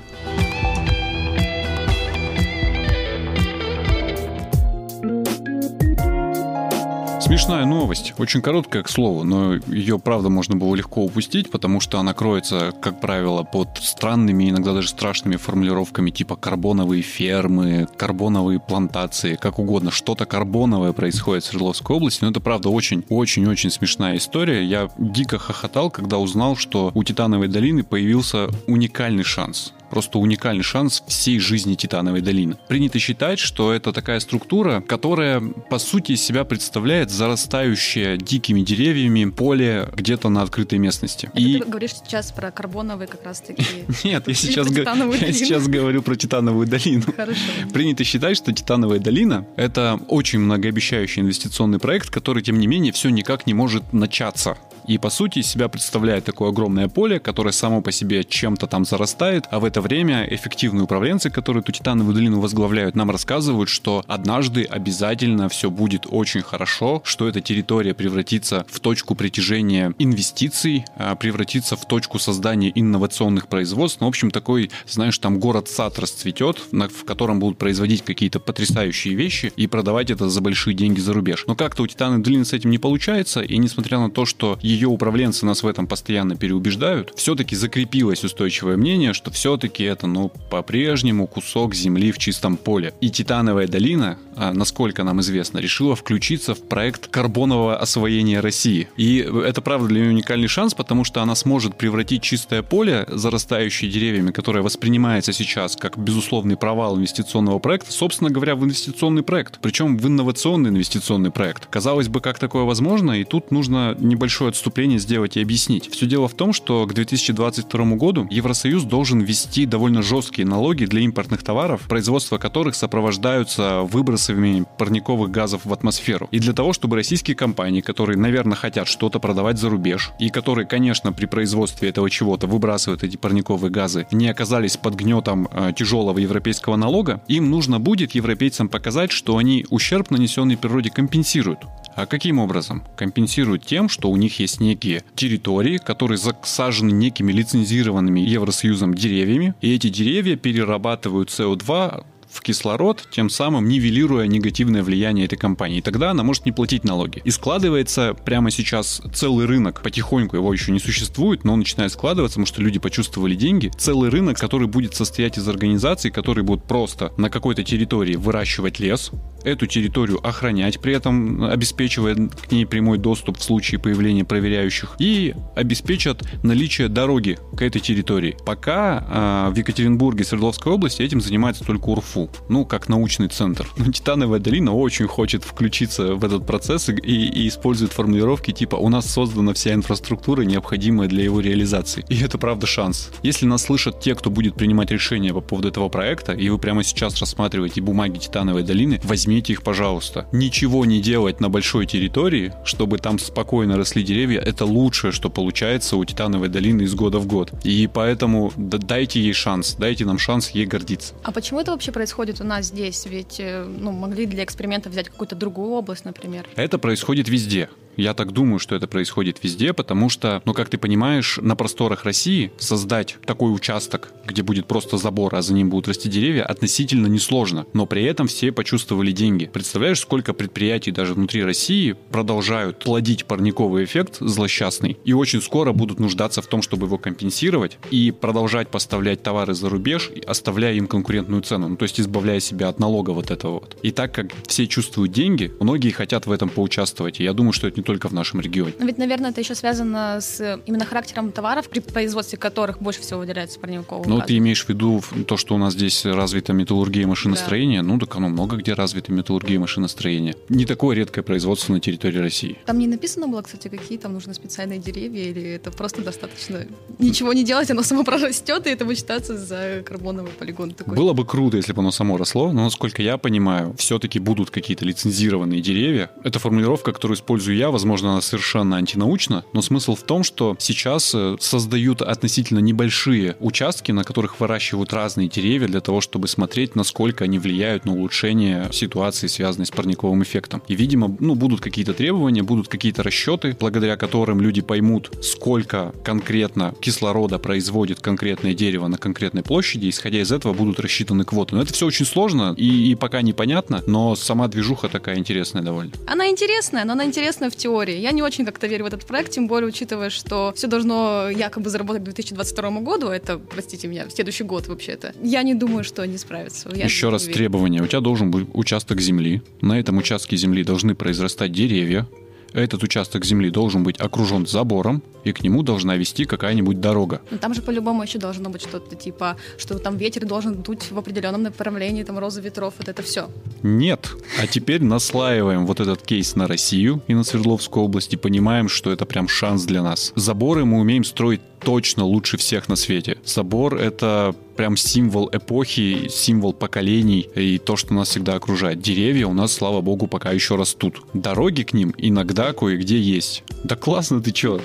[7.23, 11.97] Смешная новость, очень короткая, к слову, но ее, правда, можно было легко упустить, потому что
[11.97, 19.36] она кроется, как правило, под странными, иногда даже страшными формулировками типа карбоновые фермы, карбоновые плантации,
[19.36, 19.89] как угодно.
[19.89, 24.62] Что-то карбоновое происходит в Свердловской области, но это, правда, очень-очень-очень смешная история.
[24.65, 31.03] Я дико хохотал, когда узнал, что у Титановой долины появился уникальный шанс просто уникальный шанс
[31.08, 32.58] всей жизни Титановой долины.
[32.67, 39.88] Принято считать, что это такая структура, которая по сути себя представляет зарастающее дикими деревьями поле
[39.95, 41.27] где-то на открытой местности.
[41.27, 41.60] Это И...
[41.60, 43.63] Ты говоришь сейчас про карбоновые как раз таки.
[44.03, 47.03] Нет, я сейчас, я сейчас говорю про Титановую долину.
[47.15, 47.39] Хорошо.
[47.71, 53.10] Принято считать, что Титановая долина— это очень многообещающий инвестиционный проект, который, тем не менее, все
[53.10, 57.81] никак не может начаться и по сути из себя представляет такое огромное поле, которое само
[57.81, 62.39] по себе чем-то там зарастает, а в это время эффективные управленцы, которые эту Титановую долину
[62.39, 68.79] возглавляют, нам рассказывают, что однажды обязательно все будет очень хорошо, что эта территория превратится в
[68.79, 74.01] точку притяжения инвестиций, а, превратится в точку создания инновационных производств.
[74.01, 79.51] Ну, в общем, такой, знаешь, там город-сад расцветет, в котором будут производить какие-то потрясающие вещи
[79.55, 81.45] и продавать это за большие деньги за рубеж.
[81.47, 84.88] Но как-то у Титановой долины с этим не получается, и несмотря на то, что ее
[84.88, 91.27] управленцы нас в этом постоянно переубеждают, все-таки закрепилось устойчивое мнение, что все-таки это, ну, по-прежнему
[91.27, 92.93] кусок земли в чистом поле.
[92.99, 98.88] И Титановая долина, а, насколько нам известно, решила включиться в проект карбонового освоения России.
[98.97, 103.89] И это, правда, для нее уникальный шанс, потому что она сможет превратить чистое поле, зарастающее
[103.89, 109.59] деревьями, которое воспринимается сейчас как безусловный провал инвестиционного проекта, собственно говоря, в инвестиционный проект.
[109.62, 111.67] Причем в инновационный инвестиционный проект.
[111.67, 115.91] Казалось бы, как такое возможно, и тут нужно небольшое отступление отступление сделать и объяснить.
[115.91, 121.02] Все дело в том, что к 2022 году Евросоюз должен ввести довольно жесткие налоги для
[121.02, 126.30] импортных товаров, производство которых сопровождаются выбросами парниковых газов в атмосферу.
[126.32, 130.65] И для того, чтобы российские компании, которые, наверное, хотят что-то продавать за рубеж, и которые,
[130.65, 136.19] конечно, при производстве этого чего-то выбрасывают эти парниковые газы, не оказались под гнетом э, тяжелого
[136.19, 141.60] европейского налога, им нужно будет европейцам показать, что они ущерб, нанесенный природе, компенсируют.
[141.95, 142.84] А каким образом?
[142.95, 149.75] Компенсируют тем, что у них есть некие территории, которые засажены некими лицензированными Евросоюзом деревьями, и
[149.75, 155.77] эти деревья перерабатывают СО2 в кислород, тем самым нивелируя негативное влияние этой компании.
[155.77, 157.21] И тогда она может не платить налоги.
[157.23, 162.35] И складывается прямо сейчас целый рынок, потихоньку его еще не существует, но он начинает складываться,
[162.35, 163.71] потому что люди почувствовали деньги.
[163.77, 169.11] Целый рынок, который будет состоять из организаций, которые будут просто на какой-то территории выращивать лес,
[169.43, 175.35] эту территорию охранять, при этом обеспечивая к ней прямой доступ в случае появления проверяющих, и
[175.55, 178.37] обеспечат наличие дороги к этой территории.
[178.45, 183.67] Пока э, в Екатеринбурге, Свердловской области этим занимается только УРФУ ну, как научный центр.
[183.77, 188.89] Но Титановая долина очень хочет включиться в этот процесс и, и использует формулировки типа «у
[188.89, 192.05] нас создана вся инфраструктура, необходимая для его реализации».
[192.09, 193.09] И это правда шанс.
[193.23, 196.83] Если нас слышат те, кто будет принимать решения по поводу этого проекта, и вы прямо
[196.83, 200.27] сейчас рассматриваете бумаги Титановой долины, возьмите их, пожалуйста.
[200.31, 205.97] Ничего не делать на большой территории, чтобы там спокойно росли деревья, это лучшее, что получается
[205.97, 207.51] у Титановой долины из года в год.
[207.63, 211.13] И поэтому дайте ей шанс, дайте нам шанс ей гордиться.
[211.23, 212.12] А почему это вообще происходит?
[212.13, 213.06] Происходит у нас здесь?
[213.08, 216.45] Ведь э, ну, могли для эксперимента взять какую-то другую область, например.
[216.56, 217.69] Это происходит везде.
[217.97, 222.03] Я так думаю, что это происходит везде, потому что, ну, как ты понимаешь, на просторах
[222.06, 227.08] России создать такой участок, где будет просто забор, а за ним будут расти деревья, относительно
[227.08, 227.65] несложно.
[227.73, 229.49] Но при этом все почувствовали деньги.
[229.51, 235.99] Представляешь, сколько предприятий даже внутри России продолжают плодить парниковый эффект злосчастный и очень скоро будут
[235.99, 241.41] нуждаться в том, чтобы его компенсировать и продолжать поставлять товары за рубеж, оставляя им конкурентную
[241.41, 243.77] цену, ну, то есть избавляя себя от налога вот этого вот.
[243.82, 247.19] И так как все чувствуют деньги, многие хотят в этом поучаствовать.
[247.19, 248.73] И я думаю, что это не только в нашем регионе.
[248.79, 253.19] Но ведь, наверное, это еще связано с именно характером товаров, при производстве которых больше всего
[253.19, 257.05] выделяется парникового Ну, ты имеешь в виду то, что у нас здесь развита металлургия и
[257.05, 257.81] машиностроение?
[257.81, 257.87] Да.
[257.87, 260.35] Ну, так оно много где развито металлургия и машиностроение.
[260.49, 262.57] Не такое редкое производство на территории России.
[262.65, 266.65] Там не написано было, кстати, какие там нужны специальные деревья, или это просто достаточно
[266.99, 270.95] ничего не делать, оно само прорастет, и это будет считаться за карбоновый полигон такой.
[270.95, 274.85] Было бы круто, если бы оно само росло, но, насколько я понимаю, все-таки будут какие-то
[274.85, 276.11] лицензированные деревья.
[276.23, 281.13] Это формулировка, которую использую я, возможно, она совершенно антинаучна, но смысл в том, что сейчас
[281.13, 287.25] э, создают относительно небольшие участки, на которых выращивают разные деревья для того, чтобы смотреть, насколько
[287.25, 290.62] они влияют на улучшение ситуации, связанной с парниковым эффектом.
[290.67, 296.75] И, видимо, ну, будут какие-то требования, будут какие-то расчеты, благодаря которым люди поймут, сколько конкретно
[296.79, 301.55] кислорода производит конкретное дерево на конкретной площади, исходя из этого будут рассчитаны квоты.
[301.55, 305.91] Но это все очень сложно и, и пока непонятно, но сама движуха такая интересная довольно.
[306.07, 307.97] Она интересная, но она интересная в теории.
[307.97, 311.69] Я не очень как-то верю в этот проект, тем более учитывая, что все должно якобы
[311.69, 315.13] заработать к 2022 году, это, простите меня, в следующий год вообще-то.
[315.23, 316.69] Я не думаю, что они справятся.
[316.76, 317.82] Я Еще раз требование.
[317.82, 319.41] У тебя должен быть участок земли.
[319.62, 322.08] На этом участке земли должны произрастать деревья,
[322.53, 327.21] этот участок земли должен быть окружен забором, и к нему должна вести какая-нибудь дорога.
[327.31, 330.97] Но там же по-любому еще должно быть что-то типа, что там ветер должен дуть в
[330.97, 333.29] определенном направлении, там роза ветров, вот это все.
[333.61, 334.11] Нет.
[334.41, 338.91] А теперь наслаиваем вот этот кейс на Россию и на Свердловскую область и понимаем, что
[338.91, 340.11] это прям шанс для нас.
[340.15, 343.17] Заборы мы умеем строить точно лучше всех на свете.
[343.23, 348.82] Собор— это прям символ эпохи, символ поколений и то, что нас всегда окружает.
[348.82, 351.02] Деревья у нас, слава богу, пока еще растут.
[351.13, 353.43] Дороги к ним иногда кое-где есть.
[353.63, 354.62] Да классно, ты чё?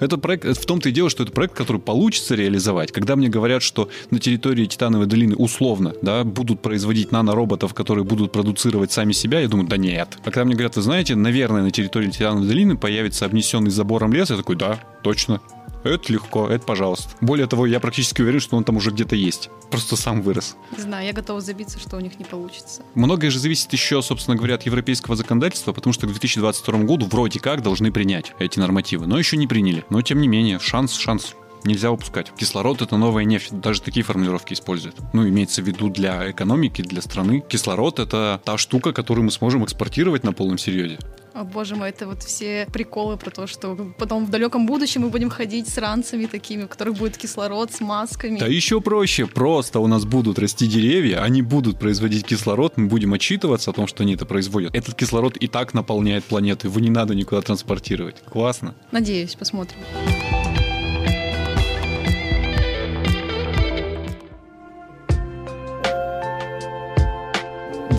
[0.00, 2.90] Это проект, в том-то и дело, что это проект, который получится реализовать.
[2.90, 8.32] Когда мне говорят, что на территории Титановой долины условно, да, будут производить нанороботов, которые будут
[8.32, 10.18] продуцировать сами себя, я думаю, да нет.
[10.22, 14.30] А когда мне говорят, вы знаете, наверное, на территории Титановой долины появится обнесенный забором лес,
[14.30, 15.40] я такой, да, точно.
[15.84, 17.10] Это легко, это пожалуйста.
[17.20, 19.50] Более того, я практически уверен, что он там уже где-то есть.
[19.70, 20.56] Просто сам вырос.
[20.76, 22.82] Не знаю, я готова забиться, что у них не получится.
[22.94, 27.40] Многое же зависит еще, собственно говоря, от европейского законодательства, потому что к 2022 году вроде
[27.40, 29.84] как должны принять эти нормативы, но еще не приняли.
[29.90, 32.32] Но тем не менее, шанс, шанс нельзя упускать.
[32.36, 33.50] Кислород— это новая нефть.
[33.52, 34.96] Даже такие формулировки используют.
[35.12, 37.42] Ну, имеется в виду для экономики, для страны.
[37.48, 40.98] Кислород— это та штука, которую мы сможем экспортировать на полном серьезе.
[41.38, 45.08] О, боже мой, это вот все приколы про то, что потом в далеком будущем мы
[45.08, 48.40] будем ходить с ранцами такими, у которых будет кислород с масками.
[48.40, 49.26] Да еще проще.
[49.26, 53.86] Просто у нас будут расти деревья, они будут производить кислород, мы будем отчитываться о том,
[53.86, 54.74] что они это производят.
[54.74, 58.16] Этот кислород и так наполняет планету, его не надо никуда транспортировать.
[58.28, 58.74] Классно.
[58.90, 59.78] Надеюсь, посмотрим.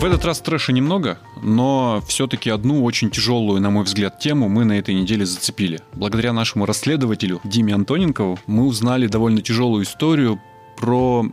[0.00, 4.64] В этот раз трэша немного, но все-таки одну очень тяжелую, на мой взгляд, тему мы
[4.64, 5.78] на этой неделе зацепили.
[5.92, 10.40] Благодаря нашему расследователю Диме Антоненкову мы узнали довольно тяжелую историю
[10.78, 11.26] про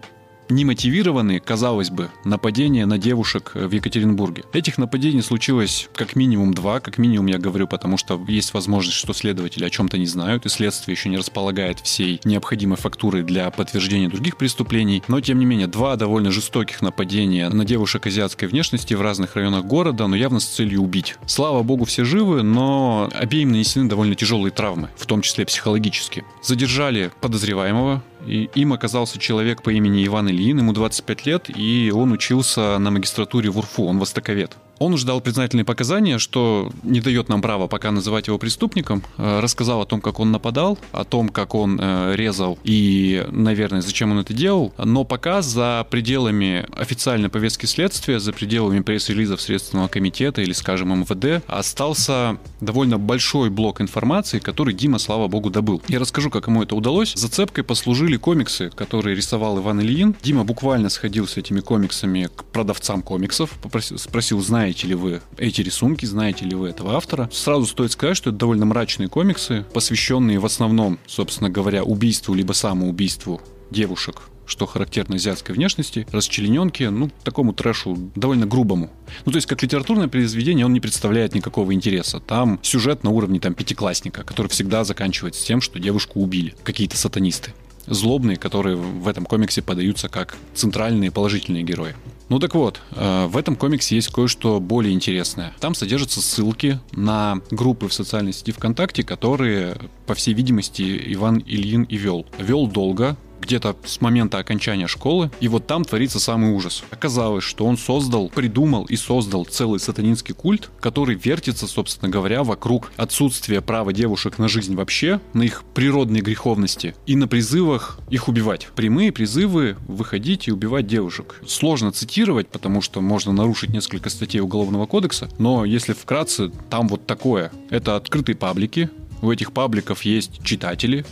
[0.49, 4.43] немотивированные, казалось бы, нападения на девушек в Екатеринбурге.
[4.53, 9.13] Этих нападений случилось как минимум два, как минимум я говорю, потому что есть возможность, что
[9.13, 14.09] следователи о чем-то не знают, и следствие еще не располагает всей необходимой фактуры для подтверждения
[14.09, 15.03] других преступлений.
[15.07, 19.65] Но, тем не менее, два довольно жестоких нападения на девушек азиатской внешности в разных районах
[19.65, 21.15] города, но явно с целью убить.
[21.25, 26.23] Слава богу, все живы, но обеим нанесены довольно тяжелые травмы, в том числе психологически.
[26.41, 32.11] Задержали подозреваемого, и им оказался человек по имени Иван Ильин, ему 25 лет, и он
[32.11, 34.55] учился на магистратуре в УРФУ, он востоковед.
[34.79, 39.03] Он ждал признательные показания, что не дает нам права пока называть его преступником.
[39.17, 43.81] Э, рассказал о том, как он нападал, о том, как он э, резал и, наверное,
[43.81, 44.73] зачем он это делал.
[44.77, 51.43] Но пока за пределами официальной повестки следствия, за пределами пресс-релизов Следственного комитета или, скажем, МВД,
[51.47, 55.81] остался довольно большой блок информации, который Дима, слава богу, добыл.
[55.87, 57.13] Я расскажу, как ему это удалось.
[57.15, 60.15] Зацепкой послужили комиксы, которые рисовал Иван Ильин.
[60.21, 65.21] Дима буквально сходил с этими комиксами к продавцам комиксов, попросил, спросил, знает знаете ли вы
[65.37, 67.29] эти рисунки, знаете ли вы этого автора.
[67.31, 72.51] Сразу стоит сказать, что это довольно мрачные комиксы, посвященные в основном, собственно говоря, убийству либо
[72.51, 78.89] самоубийству девушек что характерно азиатской внешности, расчлененки, ну, такому трэшу довольно грубому.
[79.25, 82.21] Ну, то есть, как литературное произведение он не представляет никакого интереса.
[82.21, 87.53] Там сюжет на уровне там пятиклассника, который всегда заканчивается тем, что девушку убили какие-то сатанисты
[87.87, 91.95] злобные, которые в этом комиксе подаются как центральные положительные герои.
[92.29, 95.53] Ну так вот, э, в этом комиксе есть кое-что более интересное.
[95.59, 101.83] Там содержатся ссылки на группы в социальной сети ВКонтакте, которые, по всей видимости, Иван Ильин
[101.83, 102.25] и вел.
[102.37, 106.83] Вел долго, где-то с момента окончания школы, и вот там творится самый ужас.
[106.89, 112.91] Оказалось, что он создал, придумал и создал целый сатанинский культ, который вертится, собственно говоря, вокруг
[112.97, 118.67] отсутствия права девушек на жизнь вообще, на их природной греховности и на призывах их убивать.
[118.75, 121.41] Прямые призывы выходить и убивать девушек.
[121.47, 127.05] Сложно цитировать, потому что можно нарушить несколько статей Уголовного кодекса, но если вкратце, там вот
[127.05, 127.51] такое.
[127.69, 128.89] Это открытые паблики,
[129.21, 131.05] у этих пабликов есть читатели,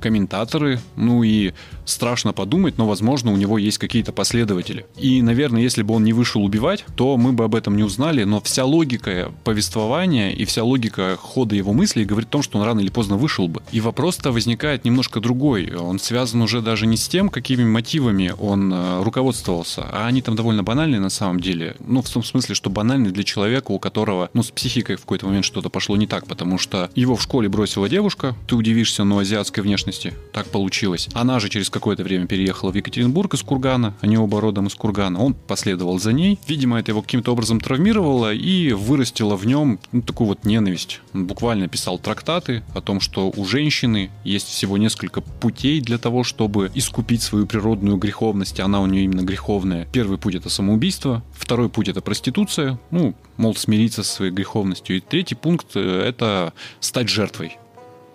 [0.00, 1.52] комментаторы, ну и
[1.88, 4.86] страшно подумать, но, возможно, у него есть какие-то последователи.
[4.96, 8.24] И, наверное, если бы он не вышел убивать, то мы бы об этом не узнали,
[8.24, 12.64] но вся логика повествования и вся логика хода его мыслей говорит о том, что он
[12.64, 13.62] рано или поздно вышел бы.
[13.72, 15.74] И вопрос-то возникает немножко другой.
[15.74, 20.36] Он связан уже даже не с тем, какими мотивами он э, руководствовался, а они там
[20.36, 21.76] довольно банальные на самом деле.
[21.80, 25.26] Ну, в том смысле, что банальные для человека, у которого, ну, с психикой в какой-то
[25.26, 29.18] момент что-то пошло не так, потому что его в школе бросила девушка, ты удивишься, но
[29.18, 30.14] азиатская внешности.
[30.32, 31.08] Так получилось.
[31.14, 33.94] Она же через какое-то время переехала в Екатеринбург из Кургана.
[34.00, 35.20] Они оба родом из Кургана.
[35.20, 36.38] Он последовал за ней.
[36.46, 41.00] Видимо, это его каким-то образом травмировало и вырастило в нем ну, такую вот ненависть.
[41.14, 46.24] Он буквально писал трактаты о том, что у женщины есть всего несколько путей для того,
[46.24, 48.60] чтобы искупить свою природную греховность.
[48.60, 49.86] Она у нее именно греховная.
[49.92, 52.78] Первый путь это самоубийство, второй путь это проституция.
[52.90, 54.96] Ну, мол, смириться со своей греховностью.
[54.96, 57.58] И третий пункт э, это стать жертвой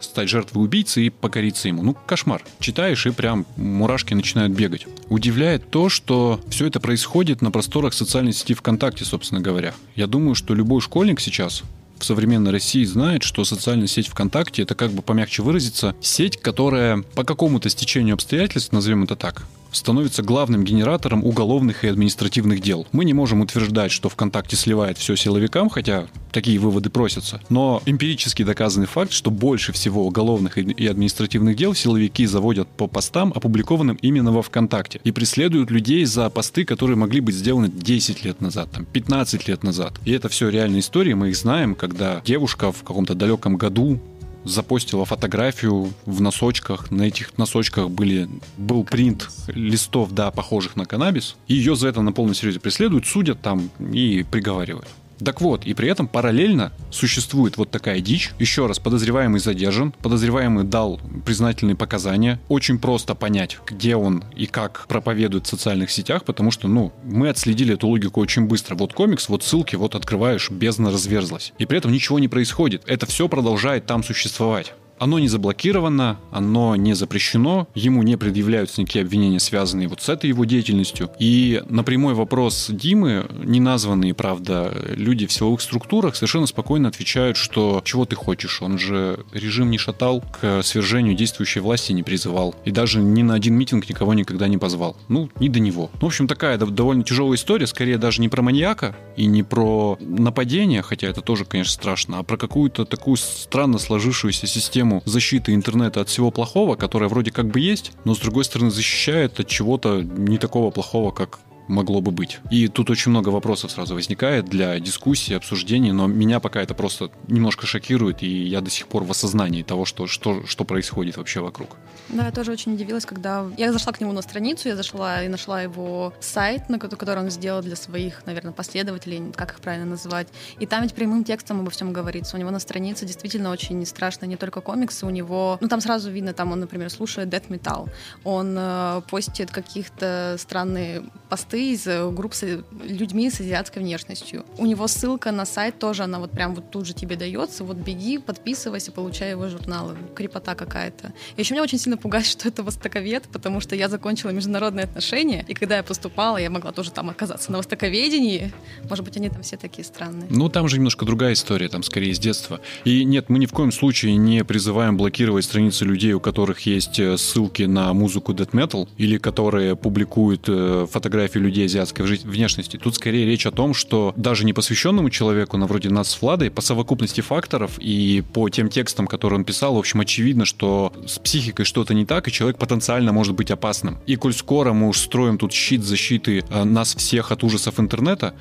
[0.04, 1.84] стать жертвой убийцы и покориться ему.
[1.84, 2.44] Ну, кошмар.
[2.60, 4.88] Читаешь, и прям мурашки начинают бегать.
[5.10, 9.74] Удивляет то, что все это происходит на просторах социальной сети ВКонтакте, собственно говоря.
[9.96, 11.64] Я думаю, что любой школьник сейчас
[12.00, 17.02] в современной России знает, что социальная сеть ВКонтакте это как бы помягче выразиться, сеть, которая
[17.16, 19.44] по какому-то стечению обстоятельств, назовем это так,
[19.74, 22.88] становится главным генератором уголовных и административных дел.
[22.92, 27.42] Мы не можем утверждать, что ВКонтакте сливает все силовикам, хотя такие выводы просятся.
[27.50, 33.32] Но эмпирически доказанный факт, что больше всего уголовных и административных дел силовики заводят по постам,
[33.36, 38.42] опубликованным именно во ВКонтакте, и преследуют людей за посты, которые могли быть сделаны 10 лет
[38.42, 39.94] назад, там, 15 лет назад.
[40.06, 44.00] И это все реальные истории, мы их знаем, когда девушка в каком-то далеком году
[44.44, 46.92] запостила фотографию в носочках.
[46.92, 51.36] На этих носочках были, был принт листов, да, похожих на каннабис.
[51.48, 54.88] И ее за это на полном серьезе преследуют, судят там и приговаривают.
[55.24, 58.32] Так вот, и при этом параллельно существует вот такая дичь.
[58.40, 62.40] Еще раз, подозреваемый задержан, подозреваемый дал признательные показания.
[62.50, 67.30] Очень просто понять, где он и как проповедует в социальных сетях, потому что, ну, мы
[67.30, 68.76] отследили эту логику очень быстро.
[68.76, 71.54] Вот комикс, вот ссылки, вот открываешь, бездна разверзлась.
[71.58, 72.84] И при этом ничего не происходит.
[72.88, 74.74] Это все продолжает там существовать.
[75.00, 80.30] Оно не заблокировано, оно не запрещено, ему не предъявляются никакие обвинения, связанные вот с этой
[80.30, 81.10] его деятельностью.
[81.20, 87.38] И на прямой вопрос Димы, не названные, правда, люди в силовых структурах совершенно спокойно отвечают,
[87.38, 92.56] что чего ты хочешь, он же режим не шатал, к свержению действующей власти не призывал.
[92.66, 94.96] И даже ни на один митинг никого никогда не позвал.
[95.08, 95.90] Ну, не до него.
[95.96, 99.98] Ну, в общем, такая довольно тяжелая история, скорее даже не про маньяка и не про
[100.00, 105.54] нападение, хотя это тоже, конечно, страшно, а про какую-то такую странно сложившуюся систему систему защиты
[105.54, 109.48] интернета от всего плохого, которая вроде как бы есть, но с другой стороны защищает от
[109.48, 112.40] чего-то не такого плохого, как могло бы быть.
[112.52, 117.10] И тут очень много вопросов сразу возникает для дискуссии, обсуждений, но меня пока это просто
[117.28, 121.40] немножко шокирует, и я до сих пор в осознании того, что, что, что происходит вообще
[121.40, 121.78] вокруг.
[122.10, 125.28] Да, я тоже очень удивилась, когда я зашла к нему на страницу, я зашла и
[125.28, 130.28] нашла его сайт, на который он сделал для своих, наверное, последователей, как их правильно называть.
[130.60, 132.36] И там ведь прямым текстом обо всем говорится.
[132.36, 136.12] У него на странице действительно очень страшно не только комиксы, у него, ну там сразу
[136.12, 137.90] видно, там он, например, слушает death metal,
[138.24, 144.44] он э, постит каких-то странные посты посты из э, групп с людьми с азиатской внешностью.
[144.58, 147.64] У него ссылка на сайт тоже, она вот прям вот тут же тебе дается.
[147.64, 149.96] Вот беги, подписывайся, получай его журналы.
[150.16, 151.14] Крепота какая-то.
[151.38, 155.46] И еще меня очень сильно пугает, что это востоковед, потому что я закончила международные отношения,
[155.48, 158.52] и когда я поступала, я могла тоже там оказаться на востоковедении.
[158.90, 160.28] Может быть, они там все такие странные.
[160.30, 162.60] Ну, там же немножко другая история, там скорее с детства.
[162.86, 167.00] И нет, мы ни в коем случае не призываем блокировать страницы людей, у которых есть
[167.00, 172.78] э, ссылки на музыку death metal, или которые публикуют э, фотографии людей азиатской внешности.
[172.78, 176.62] Тут скорее речь о том, что даже непосвященному человеку, на вроде нас с Владой, по
[176.62, 181.66] совокупности факторов и по тем текстам, которые он писал, в общем, очевидно, что с психикой
[181.66, 184.00] что-то не так, и человек потенциально может быть опасным.
[184.08, 188.34] И коль скоро мы уж строим тут щит защиты э, нас всех от ужасов интернета,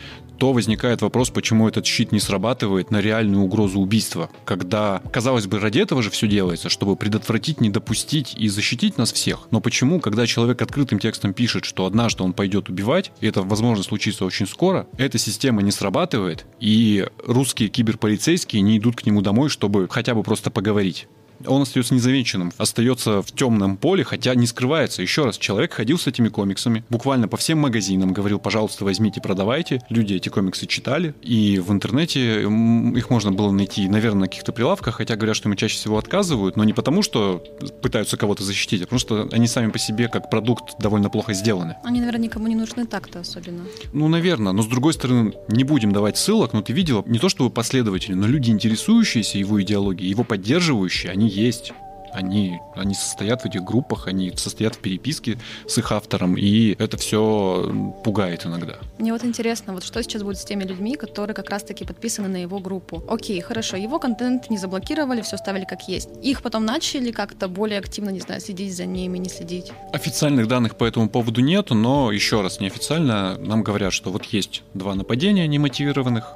[0.43, 5.61] то возникает вопрос, почему этот щит не срабатывает на реальную угрозу убийства, когда, казалось бы,
[5.61, 9.47] ради этого же все делается, чтобы предотвратить, не допустить и защитить нас всех.
[9.53, 13.84] Но почему, когда человек открытым текстом пишет, что однажды он пойдет убивать, и это, возможно,
[13.84, 19.49] случится очень скоро, эта система не срабатывает, и русские киберполицейские не идут к нему домой,
[19.49, 21.07] чтобы хотя бы просто поговорить
[21.47, 25.03] он остается незамеченным, остается в темном поле, хотя не скрывается.
[25.03, 29.80] Еще раз, человек ходил с этими комиксами, буквально по всем магазинам, говорил, пожалуйста, возьмите, продавайте.
[29.88, 34.97] Люди эти комиксы читали, и в интернете их можно было найти, наверное, на каких-то прилавках,
[34.97, 37.43] хотя говорят, что им чаще всего отказывают, но не потому, что
[37.82, 41.76] пытаются кого-то защитить, а потому что они сами по себе как продукт довольно плохо сделаны.
[41.84, 43.64] Они, наверное, никому не нужны так-то особенно.
[43.93, 47.28] Ну, наверное, но с другой стороны, не будем давать ссылок, но ты видела, не то
[47.28, 51.72] чтобы последователи, но люди, интересующиеся его идеологией, его поддерживающие, они есть.
[52.14, 56.98] Они, они состоят в этих группах, они состоят в переписке с их автором, и это
[56.98, 57.72] все
[58.04, 58.74] пугает иногда.
[58.98, 62.36] Мне вот интересно, вот что сейчас будет с теми людьми, которые как раз-таки подписаны на
[62.36, 63.02] его группу.
[63.08, 66.10] Окей, хорошо, его контент не заблокировали, все ставили как есть.
[66.22, 69.72] Их потом начали как-то более активно, не знаю, следить за ними, не следить.
[69.94, 74.64] Официальных данных по этому поводу нет, но еще раз, неофициально нам говорят, что вот есть
[74.74, 76.34] два нападения немотивированных,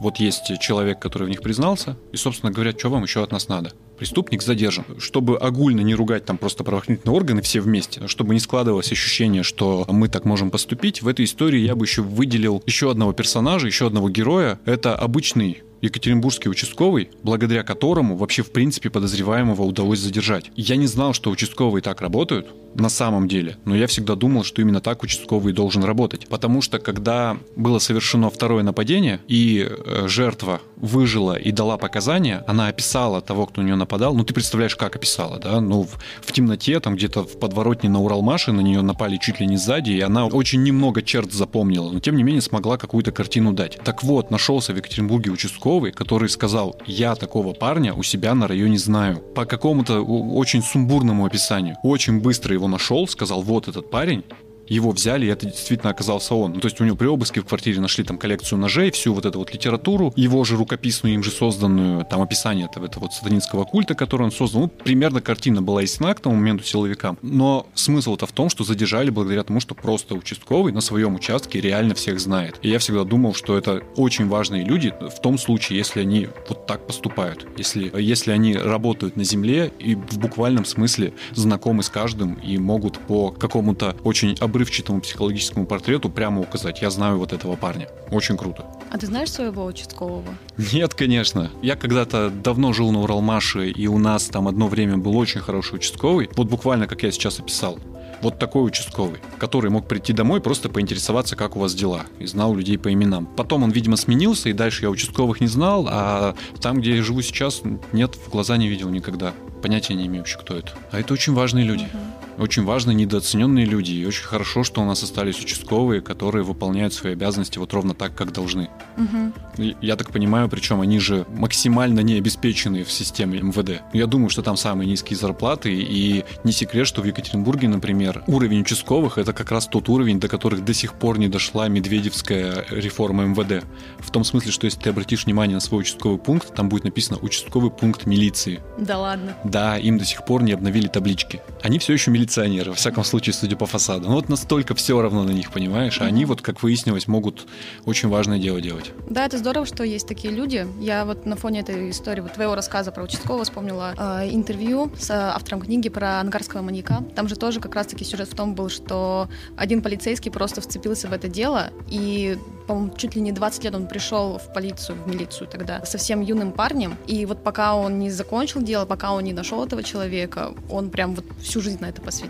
[0.00, 3.48] вот есть человек, который в них признался, и, собственно говоря, что вам еще от нас
[3.48, 3.72] надо?
[4.02, 4.84] преступник задержан.
[4.98, 9.84] Чтобы огульно не ругать там просто правоохранительные органы все вместе, чтобы не складывалось ощущение, что
[9.88, 13.86] мы так можем поступить, в этой истории я бы еще выделил еще одного персонажа, еще
[13.86, 14.58] одного героя.
[14.64, 20.50] Это обычный Екатеринбургский участковый, благодаря которому вообще в принципе подозреваемого удалось задержать.
[20.56, 24.62] Я не знал, что участковые так работают, на самом деле, но я всегда думал, что
[24.62, 26.26] именно так участковый должен работать.
[26.28, 32.68] Потому что когда было совершено второе нападение, и э, жертва выжила и дала показания, она
[32.68, 34.14] описала того, кто на нее нападал.
[34.14, 35.60] Ну, ты представляешь, как описала, да?
[35.60, 39.46] Ну, в, в темноте, там где-то в подворотне на Уралмаше на нее напали чуть ли
[39.46, 43.52] не сзади, и она очень немного черт запомнила, но тем не менее смогла какую-то картину
[43.52, 43.78] дать.
[43.84, 48.46] Так вот, нашелся в Екатеринбурге участковый, участковый, который сказал, я такого парня у себя на
[48.48, 49.18] районе знаю.
[49.34, 51.76] По какому-то очень сумбурному описанию.
[51.82, 54.24] Очень быстро его нашел, сказал, вот этот парень,
[54.68, 56.52] его взяли, и это действительно оказался он.
[56.52, 59.26] Ну, то есть у него при обыске в квартире нашли там коллекцию ножей, всю вот
[59.26, 63.64] эту вот литературу, его же рукописную, им же созданную, там описание этого, этого вот сатанинского
[63.64, 64.62] культа, который он создал.
[64.62, 67.18] Ну, примерно картина была ясна к тому моменту силовикам.
[67.22, 71.94] Но смысл-то в том, что задержали благодаря тому, что просто участковый на своем участке реально
[71.94, 72.58] всех знает.
[72.62, 76.66] И я всегда думал, что это очень важные люди в том случае, если они вот
[76.66, 77.46] так поступают.
[77.56, 82.98] Если, если они работают на земле и в буквальном смысле знакомы с каждым и могут
[82.98, 87.88] по какому-то очень обрывчатому психологическому портрету прямо указать, я знаю вот этого парня.
[88.10, 88.66] Очень круто.
[88.90, 90.34] А ты знаешь своего участкового?
[90.72, 91.50] Нет, конечно.
[91.62, 95.76] Я когда-то давно жил на Уралмаше, и у нас там одно время был очень хороший
[95.76, 96.28] участковый.
[96.36, 97.78] Вот буквально, как я сейчас описал.
[98.20, 102.54] Вот такой участковый, который мог прийти домой просто поинтересоваться, как у вас дела, и знал
[102.54, 103.26] людей по именам.
[103.26, 107.22] Потом он, видимо, сменился, и дальше я участковых не знал, а там, где я живу
[107.22, 109.32] сейчас, нет, в глаза не видел никогда.
[109.62, 110.72] Понятия не имею вообще, кто это.
[110.92, 111.84] А это очень важные люди.
[111.84, 112.21] Uh-huh.
[112.42, 117.12] Очень важно недооцененные люди, и очень хорошо, что у нас остались участковые, которые выполняют свои
[117.12, 118.68] обязанности вот ровно так, как должны.
[118.96, 119.74] Угу.
[119.80, 123.82] Я так понимаю, причем они же максимально не обеспечены в системе МВД.
[123.92, 128.62] Я думаю, что там самые низкие зарплаты, и не секрет, что в Екатеринбурге, например, уровень
[128.62, 133.22] участковых это как раз тот уровень, до которых до сих пор не дошла медведевская реформа
[133.22, 133.64] МВД.
[134.00, 137.20] В том смысле, что если ты обратишь внимание на свой участковый пункт, там будет написано
[137.22, 138.60] участковый пункт милиции.
[138.78, 139.36] Да ладно.
[139.44, 141.40] Да, им до сих пор не обновили таблички.
[141.62, 144.08] Они все еще милиции милиционеры, во всяком случае, судя по фасаду.
[144.08, 146.00] Ну вот настолько все равно на них, понимаешь?
[146.00, 147.46] А они вот, как выяснилось, могут
[147.84, 148.92] очень важное дело делать.
[149.08, 150.66] Да, это здорово, что есть такие люди.
[150.80, 155.10] Я вот на фоне этой истории, вот твоего рассказа про участкового вспомнила э, интервью с
[155.10, 157.04] автором книги про ангарского маньяка.
[157.14, 161.12] Там же тоже как раз-таки сюжет в том был, что один полицейский просто вцепился в
[161.12, 165.48] это дело, и, по-моему, чуть ли не 20 лет он пришел в полицию, в милицию
[165.48, 169.64] тогда, совсем юным парнем, и вот пока он не закончил дело, пока он не нашел
[169.64, 172.21] этого человека, он прям вот всю жизнь на это посвятил.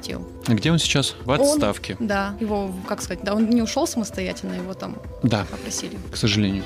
[0.46, 1.14] А где он сейчас?
[1.24, 1.96] В отставке.
[2.00, 5.98] Он, да, его, как сказать, да, он не ушел самостоятельно, его там да, попросили.
[6.10, 6.64] К сожалению.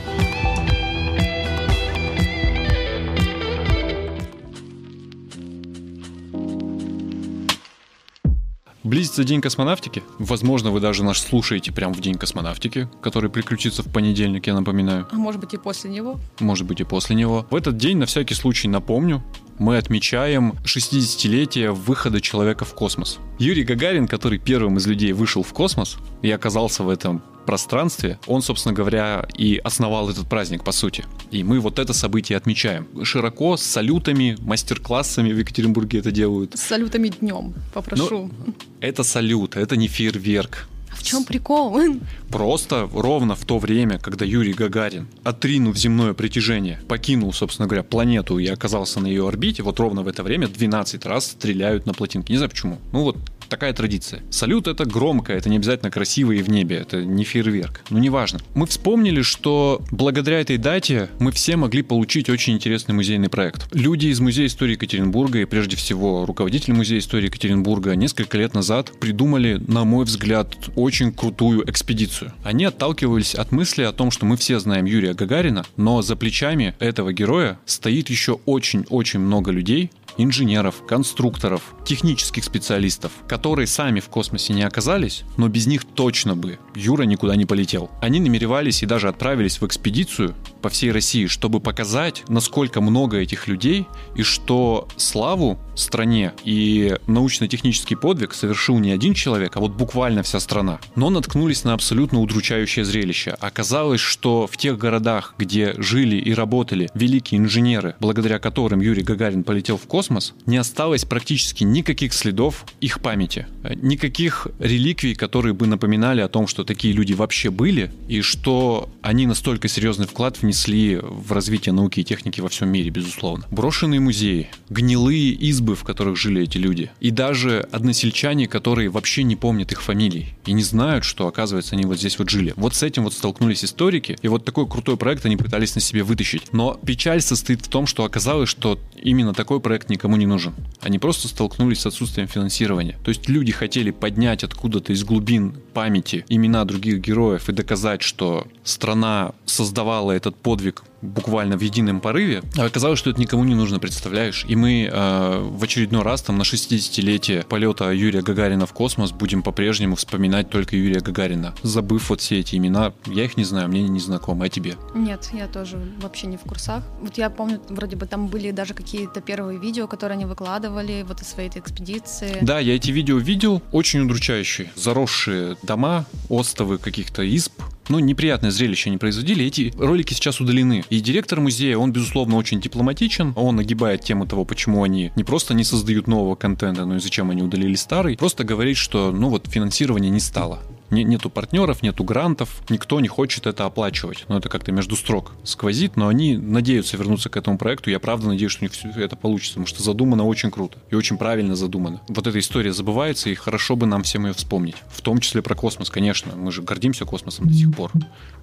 [8.87, 10.05] Близится День космонавтики.
[10.21, 15.09] Возможно, вы даже нас слушаете прямо в День космонавтики, который приключится в понедельник, я напоминаю.
[15.11, 16.21] А может быть и после него?
[16.39, 17.49] Может быть и после него.
[17.51, 19.25] В этот день, на всякий случай, напомню,
[19.59, 23.19] мы отмечаем 60-летие выхода человека в космос.
[23.39, 28.43] Юрий Гагарин, который первым из людей вышел в космос и оказался в этом пространстве, он,
[28.43, 31.05] собственно говоря, и основал этот праздник, по сути.
[31.31, 32.89] И мы вот это событие отмечаем.
[33.05, 36.59] Широко, с салютами, мастер-классами в Екатеринбурге это делают.
[36.59, 38.31] С салютами днем, попрошу.
[38.47, 40.69] Но это салют, это не фейерверк.
[40.97, 41.79] В чем прикол?
[42.31, 48.39] Просто ровно в то время, когда Юрий Гагарин, отринув земное притяжение, покинул, собственно говоря, планету
[48.39, 52.33] и оказался на ее орбите, вот ровно в это время 12 раз стреляют на плотинки.
[52.33, 52.79] Не знаю почему.
[52.93, 53.17] Ну вот
[53.49, 54.23] такая традиция.
[54.31, 57.83] Салют это громко, это не обязательно красиво и в небе, это не фейерверк.
[57.91, 58.41] Ну, неважно.
[58.55, 63.69] Мы вспомнили, что благодаря этой дате мы все могли получить очень интересный музейный проект.
[63.75, 68.93] Люди из Музея истории Екатеринбурга и прежде всего руководитель Музея истории Екатеринбурга несколько лет назад
[68.99, 72.33] придумали, на мой взгляд, очень крутую экспедицию.
[72.45, 76.75] Они отталкивались от мысли о том, что мы все знаем Юрия Гагарина, но за плечами
[76.79, 84.53] этого героя стоит еще очень-очень много людей, инженеров, конструкторов, технических специалистов, которые сами в космосе
[84.53, 87.91] не оказались, но без них точно бы Юра никуда не полетел.
[88.01, 93.47] Они намеревались и даже отправились в экспедицию по всей России, чтобы показать, насколько много этих
[93.47, 96.33] людей и что славу стране.
[96.45, 100.81] И научно-технический подвиг совершил не один человек, а вот буквально вся страна.
[100.95, 103.31] Но наткнулись на абсолютно удручающее зрелище.
[103.41, 109.45] Оказалось, что в тех городах, где жили и работали великие инженеры, благодаря которым Юрий Гагарин
[109.45, 113.47] полетел в космос, не осталось практически никаких следов их памяти.
[113.77, 119.27] Никаких реликвий, которые бы напоминали о том, что такие люди вообще были, и что они
[119.27, 123.45] настолько серьезный вклад внесли в развитие науки и техники во всем мире, безусловно.
[123.51, 129.37] Брошенные музеи, гнилые избы, в которых жили эти люди, и даже односельчане, которые вообще не
[129.37, 132.53] помнят их фамилий и не знают, что, оказывается, они вот здесь вот жили.
[132.57, 136.03] Вот с этим вот столкнулись историки, и вот такой крутой проект они пытались на себе
[136.03, 136.53] вытащить.
[136.53, 140.55] Но печаль состоит в том, что оказалось, что именно такой проект никому не нужен.
[140.81, 142.99] Они просто столкнулись с отсутствием финансирования.
[143.05, 148.47] То есть люди хотели поднять откуда-то из глубин памяти имена других героев и доказать, что
[148.65, 152.43] страна создавала этот подвиг буквально в едином порыве.
[152.57, 154.45] А оказалось, что это никому не нужно, представляешь?
[154.49, 159.43] И мы э, в очередной раз там на 60-летие полета Юрия Гагарина в космос будем
[159.43, 162.93] по-прежнему вспоминать только Юрия Гагарина, забыв вот все эти имена.
[163.07, 164.77] Я их не знаю, мне не знакомы, а тебе?
[164.95, 166.83] Нет, я тоже вообще не в курсах.
[167.01, 171.21] Вот я помню, вроде бы там были даже какие-то первые видео, которые они выкладывали вот
[171.21, 172.39] из своей этой экспедиции.
[172.41, 174.71] Да, я эти видео видел, очень удручающие.
[174.75, 177.53] Заросшие дома, остовы каких-то изб,
[177.89, 179.45] ну, неприятное зрелище они производили.
[179.45, 180.85] Эти ролики сейчас удалены.
[180.91, 183.33] И директор музея, он, безусловно, очень дипломатичен.
[183.37, 187.31] Он нагибает тему того, почему они не просто не создают нового контента, но и зачем
[187.31, 188.17] они удалили старый.
[188.17, 190.61] Просто говорит, что, ну вот, финансирования не стало
[190.91, 194.25] не, нету партнеров, нету грантов, никто не хочет это оплачивать.
[194.29, 197.91] Но это как-то между строк сквозит, но они надеются вернуться к этому проекту.
[197.91, 200.95] Я правда надеюсь, что у них все это получится, потому что задумано очень круто и
[200.95, 202.01] очень правильно задумано.
[202.09, 204.77] Вот эта история забывается, и хорошо бы нам всем ее вспомнить.
[204.89, 206.35] В том числе про космос, конечно.
[206.37, 207.93] Мы же гордимся космосом до сих пор.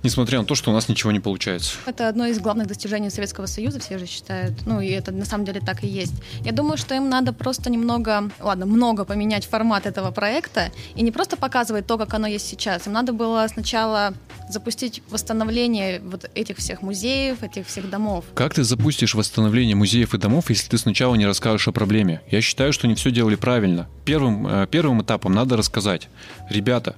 [0.03, 1.75] Несмотря на то, что у нас ничего не получается.
[1.85, 4.65] Это одно из главных достижений Советского Союза, все же считают.
[4.65, 6.13] Ну, и это на самом деле так и есть.
[6.43, 11.11] Я думаю, что им надо просто немного, ладно, много поменять формат этого проекта и не
[11.11, 12.87] просто показывать то, как оно есть сейчас.
[12.87, 14.13] Им надо было сначала
[14.49, 18.25] запустить восстановление вот этих всех музеев, этих всех домов.
[18.35, 22.21] Как ты запустишь восстановление музеев и домов, если ты сначала не расскажешь о проблеме?
[22.29, 23.87] Я считаю, что они все делали правильно.
[24.05, 26.09] Первым, э, первым этапом надо рассказать,
[26.49, 26.95] ребята,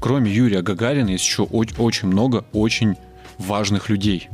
[0.00, 2.96] кроме Юрия Гагарина есть еще очень много очень
[3.38, 4.28] важных людей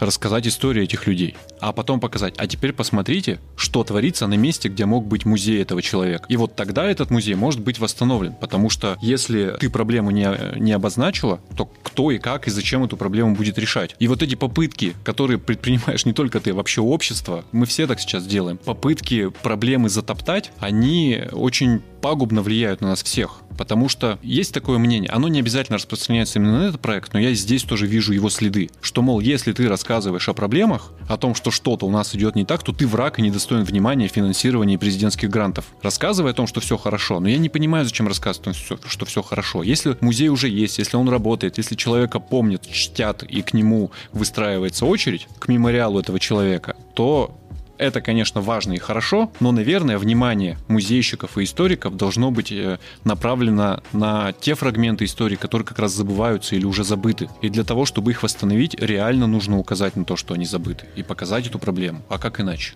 [0.00, 4.86] рассказать историю этих людей, а потом показать, а теперь посмотрите, что творится на месте, где
[4.86, 6.24] мог быть музей этого человека.
[6.28, 10.72] И вот тогда этот музей может быть восстановлен, потому что если ты проблему не, не
[10.72, 13.94] обозначила, то кто и как и зачем эту проблему будет решать.
[13.98, 18.00] И вот эти попытки, которые предпринимаешь не только ты, а вообще общество, мы все так
[18.00, 23.40] сейчас делаем, попытки проблемы затоптать, они очень пагубно влияют на нас всех.
[23.56, 27.34] Потому что есть такое мнение, оно не обязательно распространяется именно на этот проект, но я
[27.34, 28.70] здесь тоже вижу его следы.
[28.80, 32.44] Что, мол, если ты рассказываешь о проблемах, о том, что что-то у нас идет не
[32.44, 35.64] так, то ты враг и недостоин внимания, финансирования и президентских грантов.
[35.82, 39.64] Рассказывай о том, что все хорошо, но я не понимаю, зачем рассказывать, что все хорошо.
[39.64, 44.86] Если музей уже есть, если он работает, если человека помнят, чтят и к нему выстраивается
[44.86, 47.36] очередь, к мемориалу этого человека, то
[47.78, 53.82] это, конечно, важно и хорошо, но, наверное, внимание музейщиков и историков должно быть э, направлено
[53.92, 57.28] на те фрагменты истории, которые как раз забываются или уже забыты.
[57.40, 61.02] И для того, чтобы их восстановить, реально нужно указать на то, что они забыты, и
[61.02, 62.02] показать эту проблему.
[62.08, 62.74] А как иначе?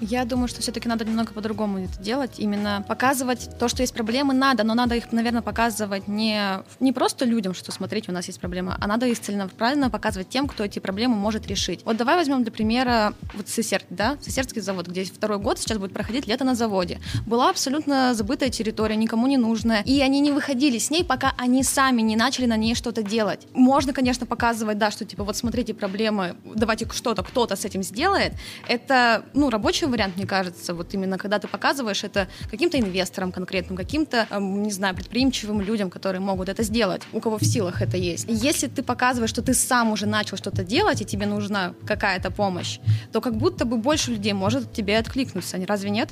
[0.00, 2.38] Я думаю, что все-таки надо немного по-другому это делать.
[2.38, 7.26] Именно показывать то, что есть проблемы, надо, но надо их, наверное, показывать не, не просто
[7.26, 10.78] людям, что смотрите, у нас есть проблема, а надо их целенаправленно показывать тем, кто эти
[10.78, 11.82] проблемы может решить.
[11.84, 15.92] Вот давай возьмем для примера вот Сесер, да, Сесерский завод, где второй год сейчас будет
[15.92, 16.98] проходить лето на заводе.
[17.26, 21.62] Была абсолютно забытая территория, никому не нужная, и они не выходили с ней, пока они
[21.62, 23.46] сами не начали на ней что-то делать.
[23.52, 28.32] Можно, конечно, показывать, да, что типа вот смотрите проблемы, давайте что-то кто-то с этим сделает.
[28.66, 33.76] Это, ну, рабочий вариант, мне кажется, вот именно когда ты показываешь это каким-то инвесторам конкретным,
[33.76, 38.26] каким-то, не знаю, предприимчивым людям, которые могут это сделать, у кого в силах это есть.
[38.28, 42.78] Если ты показываешь, что ты сам уже начал что-то делать, и тебе нужна какая-то помощь,
[43.12, 46.08] то как будто бы больше людей может тебе откликнуться, разве нет?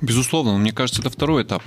[0.00, 1.62] Безусловно, но мне кажется, это второй этап.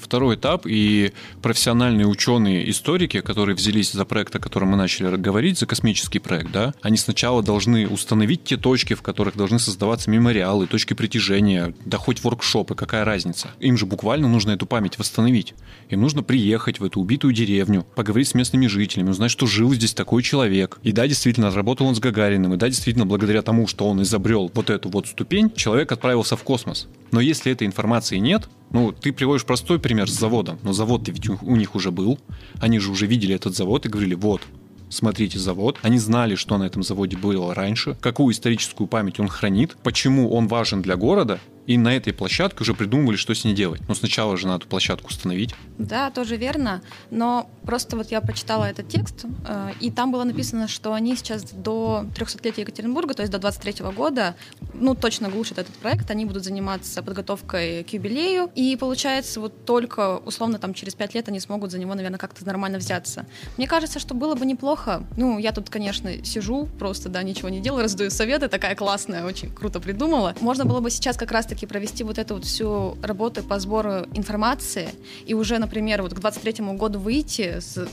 [0.00, 5.58] Второй этап, и профессиональные ученые, историки, которые взялись за проект, о котором мы начали говорить,
[5.58, 10.66] за космический проект, да, они сначала должны установить те точки, в которых должны создаваться мемориалы,
[10.66, 13.50] точки притяжения, да хоть воркшопы, какая разница.
[13.60, 15.54] Им же буквально нужно эту память восстановить.
[15.90, 19.94] Им нужно приехать в эту убитую деревню, поговорить с местными жителями, узнать, что жил здесь
[19.94, 20.78] такой человек.
[20.82, 24.50] И да, действительно, работал он с Гагариным, и да, действительно, благодаря тому, что он изобрел
[24.54, 26.88] вот эту вот ступень, человек отправился в космос.
[27.10, 31.28] Но если этой информации нет, ну, ты приводишь простой пример с заводом, но завод-то ведь
[31.28, 32.18] у них уже был.
[32.60, 34.42] Они же уже видели этот завод и говорили, вот,
[34.88, 35.78] смотрите завод.
[35.82, 40.46] Они знали, что на этом заводе было раньше, какую историческую память он хранит, почему он
[40.46, 43.80] важен для города, и на этой площадке уже придумывали, что с ней делать.
[43.88, 45.54] Но сначала же надо эту площадку установить.
[45.78, 46.82] Да, тоже верно.
[47.10, 51.44] Но просто вот я прочитала этот текст, э, и там было написано, что они сейчас
[51.44, 54.34] до 300-летия Екатеринбурга, то есть до 23 года,
[54.74, 60.18] ну, точно глушат этот проект, они будут заниматься подготовкой к юбилею, и получается, вот только,
[60.18, 63.26] условно, там через 5 лет они смогут за него, наверное, как-то нормально взяться.
[63.56, 67.60] Мне кажется, что было бы неплохо, ну, я тут, конечно, сижу, просто, да, ничего не
[67.60, 70.34] делаю, раздаю советы, такая классная, очень круто придумала.
[70.40, 74.90] Можно было бы сейчас как раз-таки провести вот эту вот всю работу по сбору информации
[75.26, 77.88] и уже, например, вот к 23 году выйти с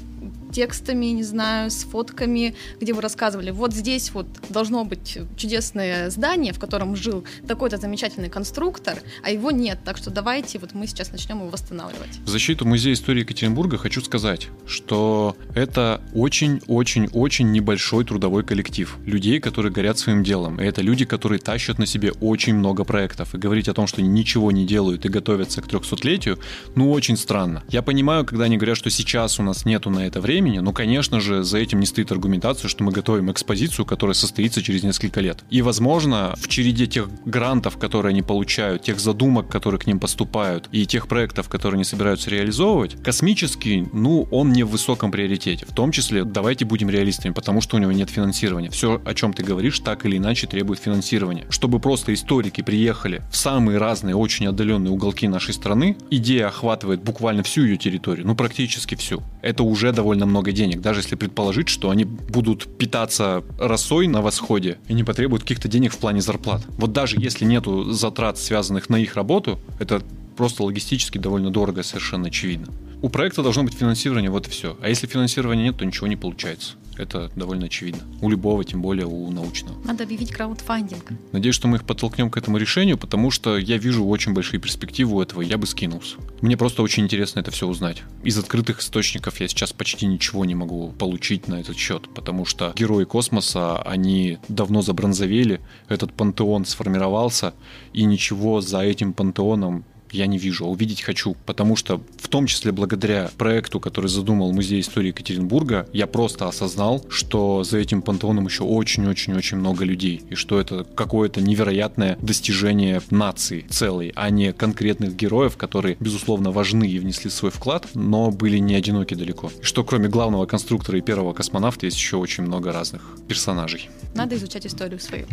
[0.57, 6.51] текстами, не знаю, с фотками, где вы рассказывали, вот здесь вот должно быть чудесное здание,
[6.51, 11.11] в котором жил такой-то замечательный конструктор, а его нет, так что давайте вот мы сейчас
[11.11, 12.17] начнем его восстанавливать.
[12.25, 19.71] В защиту Музея истории Екатеринбурга хочу сказать, что это очень-очень-очень небольшой трудовой коллектив людей, которые
[19.71, 20.59] горят своим делом.
[20.59, 23.35] И это люди, которые тащат на себе очень много проектов.
[23.35, 26.39] И говорить о том, что ничего не делают и готовятся к 300-летию,
[26.73, 27.63] ну, очень странно.
[27.69, 30.71] Я понимаю, когда они говорят, что сейчас у нас нету на это времени, времени, но,
[30.71, 35.19] конечно же, за этим не стоит аргументация, что мы готовим экспозицию, которая состоится через несколько
[35.19, 35.39] лет.
[35.49, 40.69] И, возможно, в череде тех грантов, которые они получают, тех задумок, которые к ним поступают,
[40.71, 45.65] и тех проектов, которые они собираются реализовывать, космический, ну, он не в высоком приоритете.
[45.65, 48.69] В том числе, давайте будем реалистами, потому что у него нет финансирования.
[48.69, 51.45] Все, о чем ты говоришь, так или иначе требует финансирования.
[51.49, 57.43] Чтобы просто историки приехали в самые разные, очень отдаленные уголки нашей страны, идея охватывает буквально
[57.43, 59.21] всю ее территорию, ну, практически всю.
[59.47, 64.77] Это уже довольно много денег, даже если предположить, что они будут питаться росой на восходе
[64.89, 66.65] и не потребуют каких-то денег в плане зарплат.
[66.77, 70.01] Вот даже если нету затрат, связанных на их работу, это
[70.37, 72.67] просто логистически довольно дорого, совершенно очевидно.
[73.01, 74.77] У проекта должно быть финансирование, вот и все.
[74.81, 76.75] А если финансирования нет, то ничего не получается.
[76.97, 78.01] Это довольно очевидно.
[78.21, 79.77] У любого, тем более у научного.
[79.85, 81.11] Надо объявить краудфандинг.
[81.31, 85.15] Надеюсь, что мы их подтолкнем к этому решению, потому что я вижу очень большие перспективы
[85.15, 86.15] у этого, я бы скинулся.
[86.41, 88.01] Мне просто очень интересно это все узнать.
[88.23, 92.73] Из открытых источников я сейчас почти ничего не могу получить на этот счет, потому что
[92.75, 97.53] герои космоса, они давно забронзовели, этот пантеон сформировался,
[97.93, 102.47] и ничего за этим пантеоном я не вижу, а увидеть хочу, потому что в том
[102.47, 108.45] числе благодаря проекту, который задумал Музей истории Екатеринбурга, я просто осознал, что за этим пантеоном
[108.45, 115.15] еще очень-очень-очень много людей, и что это какое-то невероятное достижение нации целой, а не конкретных
[115.15, 119.51] героев, которые, безусловно, важны и внесли свой вклад, но были не одиноки далеко.
[119.61, 123.89] И что кроме главного конструктора и первого космонавта есть еще очень много разных персонажей.
[124.15, 125.25] Надо изучать историю свою.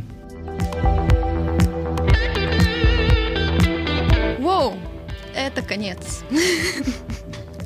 [0.82, 1.13] Воу,
[5.54, 6.24] это конец.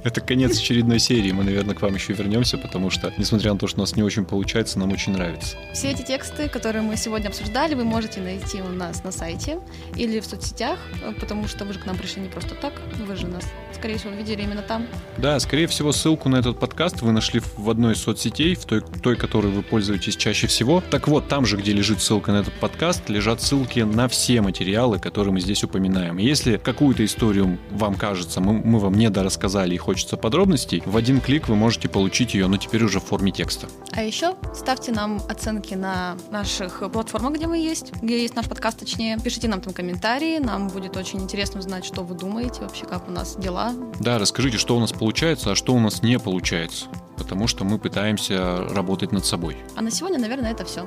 [0.08, 1.32] Это конец очередной серии.
[1.32, 4.02] Мы, наверное, к вам еще вернемся, потому что, несмотря на то, что у нас не
[4.02, 5.58] очень получается, нам очень нравится.
[5.74, 9.58] Все эти тексты, которые мы сегодня обсуждали, вы можете найти у нас на сайте
[9.96, 10.78] или в соцсетях,
[11.20, 12.72] потому что вы же к нам пришли не просто так,
[13.06, 13.44] вы же нас,
[13.74, 14.86] скорее всего, видели именно там.
[15.18, 18.80] Да, скорее всего, ссылку на этот подкаст вы нашли в одной из соцсетей, в той,
[19.02, 20.82] той, которой вы пользуетесь чаще всего.
[20.90, 24.98] Так вот, там же, где лежит ссылка на этот подкаст, лежат ссылки на все материалы,
[25.00, 26.16] которые мы здесь упоминаем.
[26.16, 31.20] Если какую-то историю вам кажется, мы, мы вам не дорассказали и хочется подробностей, в один
[31.20, 33.68] клик вы можете получить ее, но теперь уже в форме текста.
[33.92, 38.78] А еще ставьте нам оценки на наших платформах, где мы есть, где есть наш подкаст,
[38.78, 39.18] точнее.
[39.18, 43.10] Пишите нам там комментарии, нам будет очень интересно узнать, что вы думаете вообще, как у
[43.10, 43.72] нас дела.
[44.00, 46.86] Да, расскажите, что у нас получается, а что у нас не получается,
[47.16, 49.56] потому что мы пытаемся работать над собой.
[49.76, 50.86] А на сегодня, наверное, это все.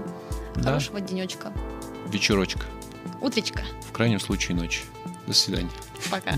[0.55, 0.64] Да.
[0.64, 1.51] Хорошего денечка.
[2.07, 2.66] Вечерочка.
[3.22, 3.62] Утречка.
[3.88, 4.82] В крайнем случае ночи.
[5.28, 5.70] До свидания.
[6.09, 6.34] Пока.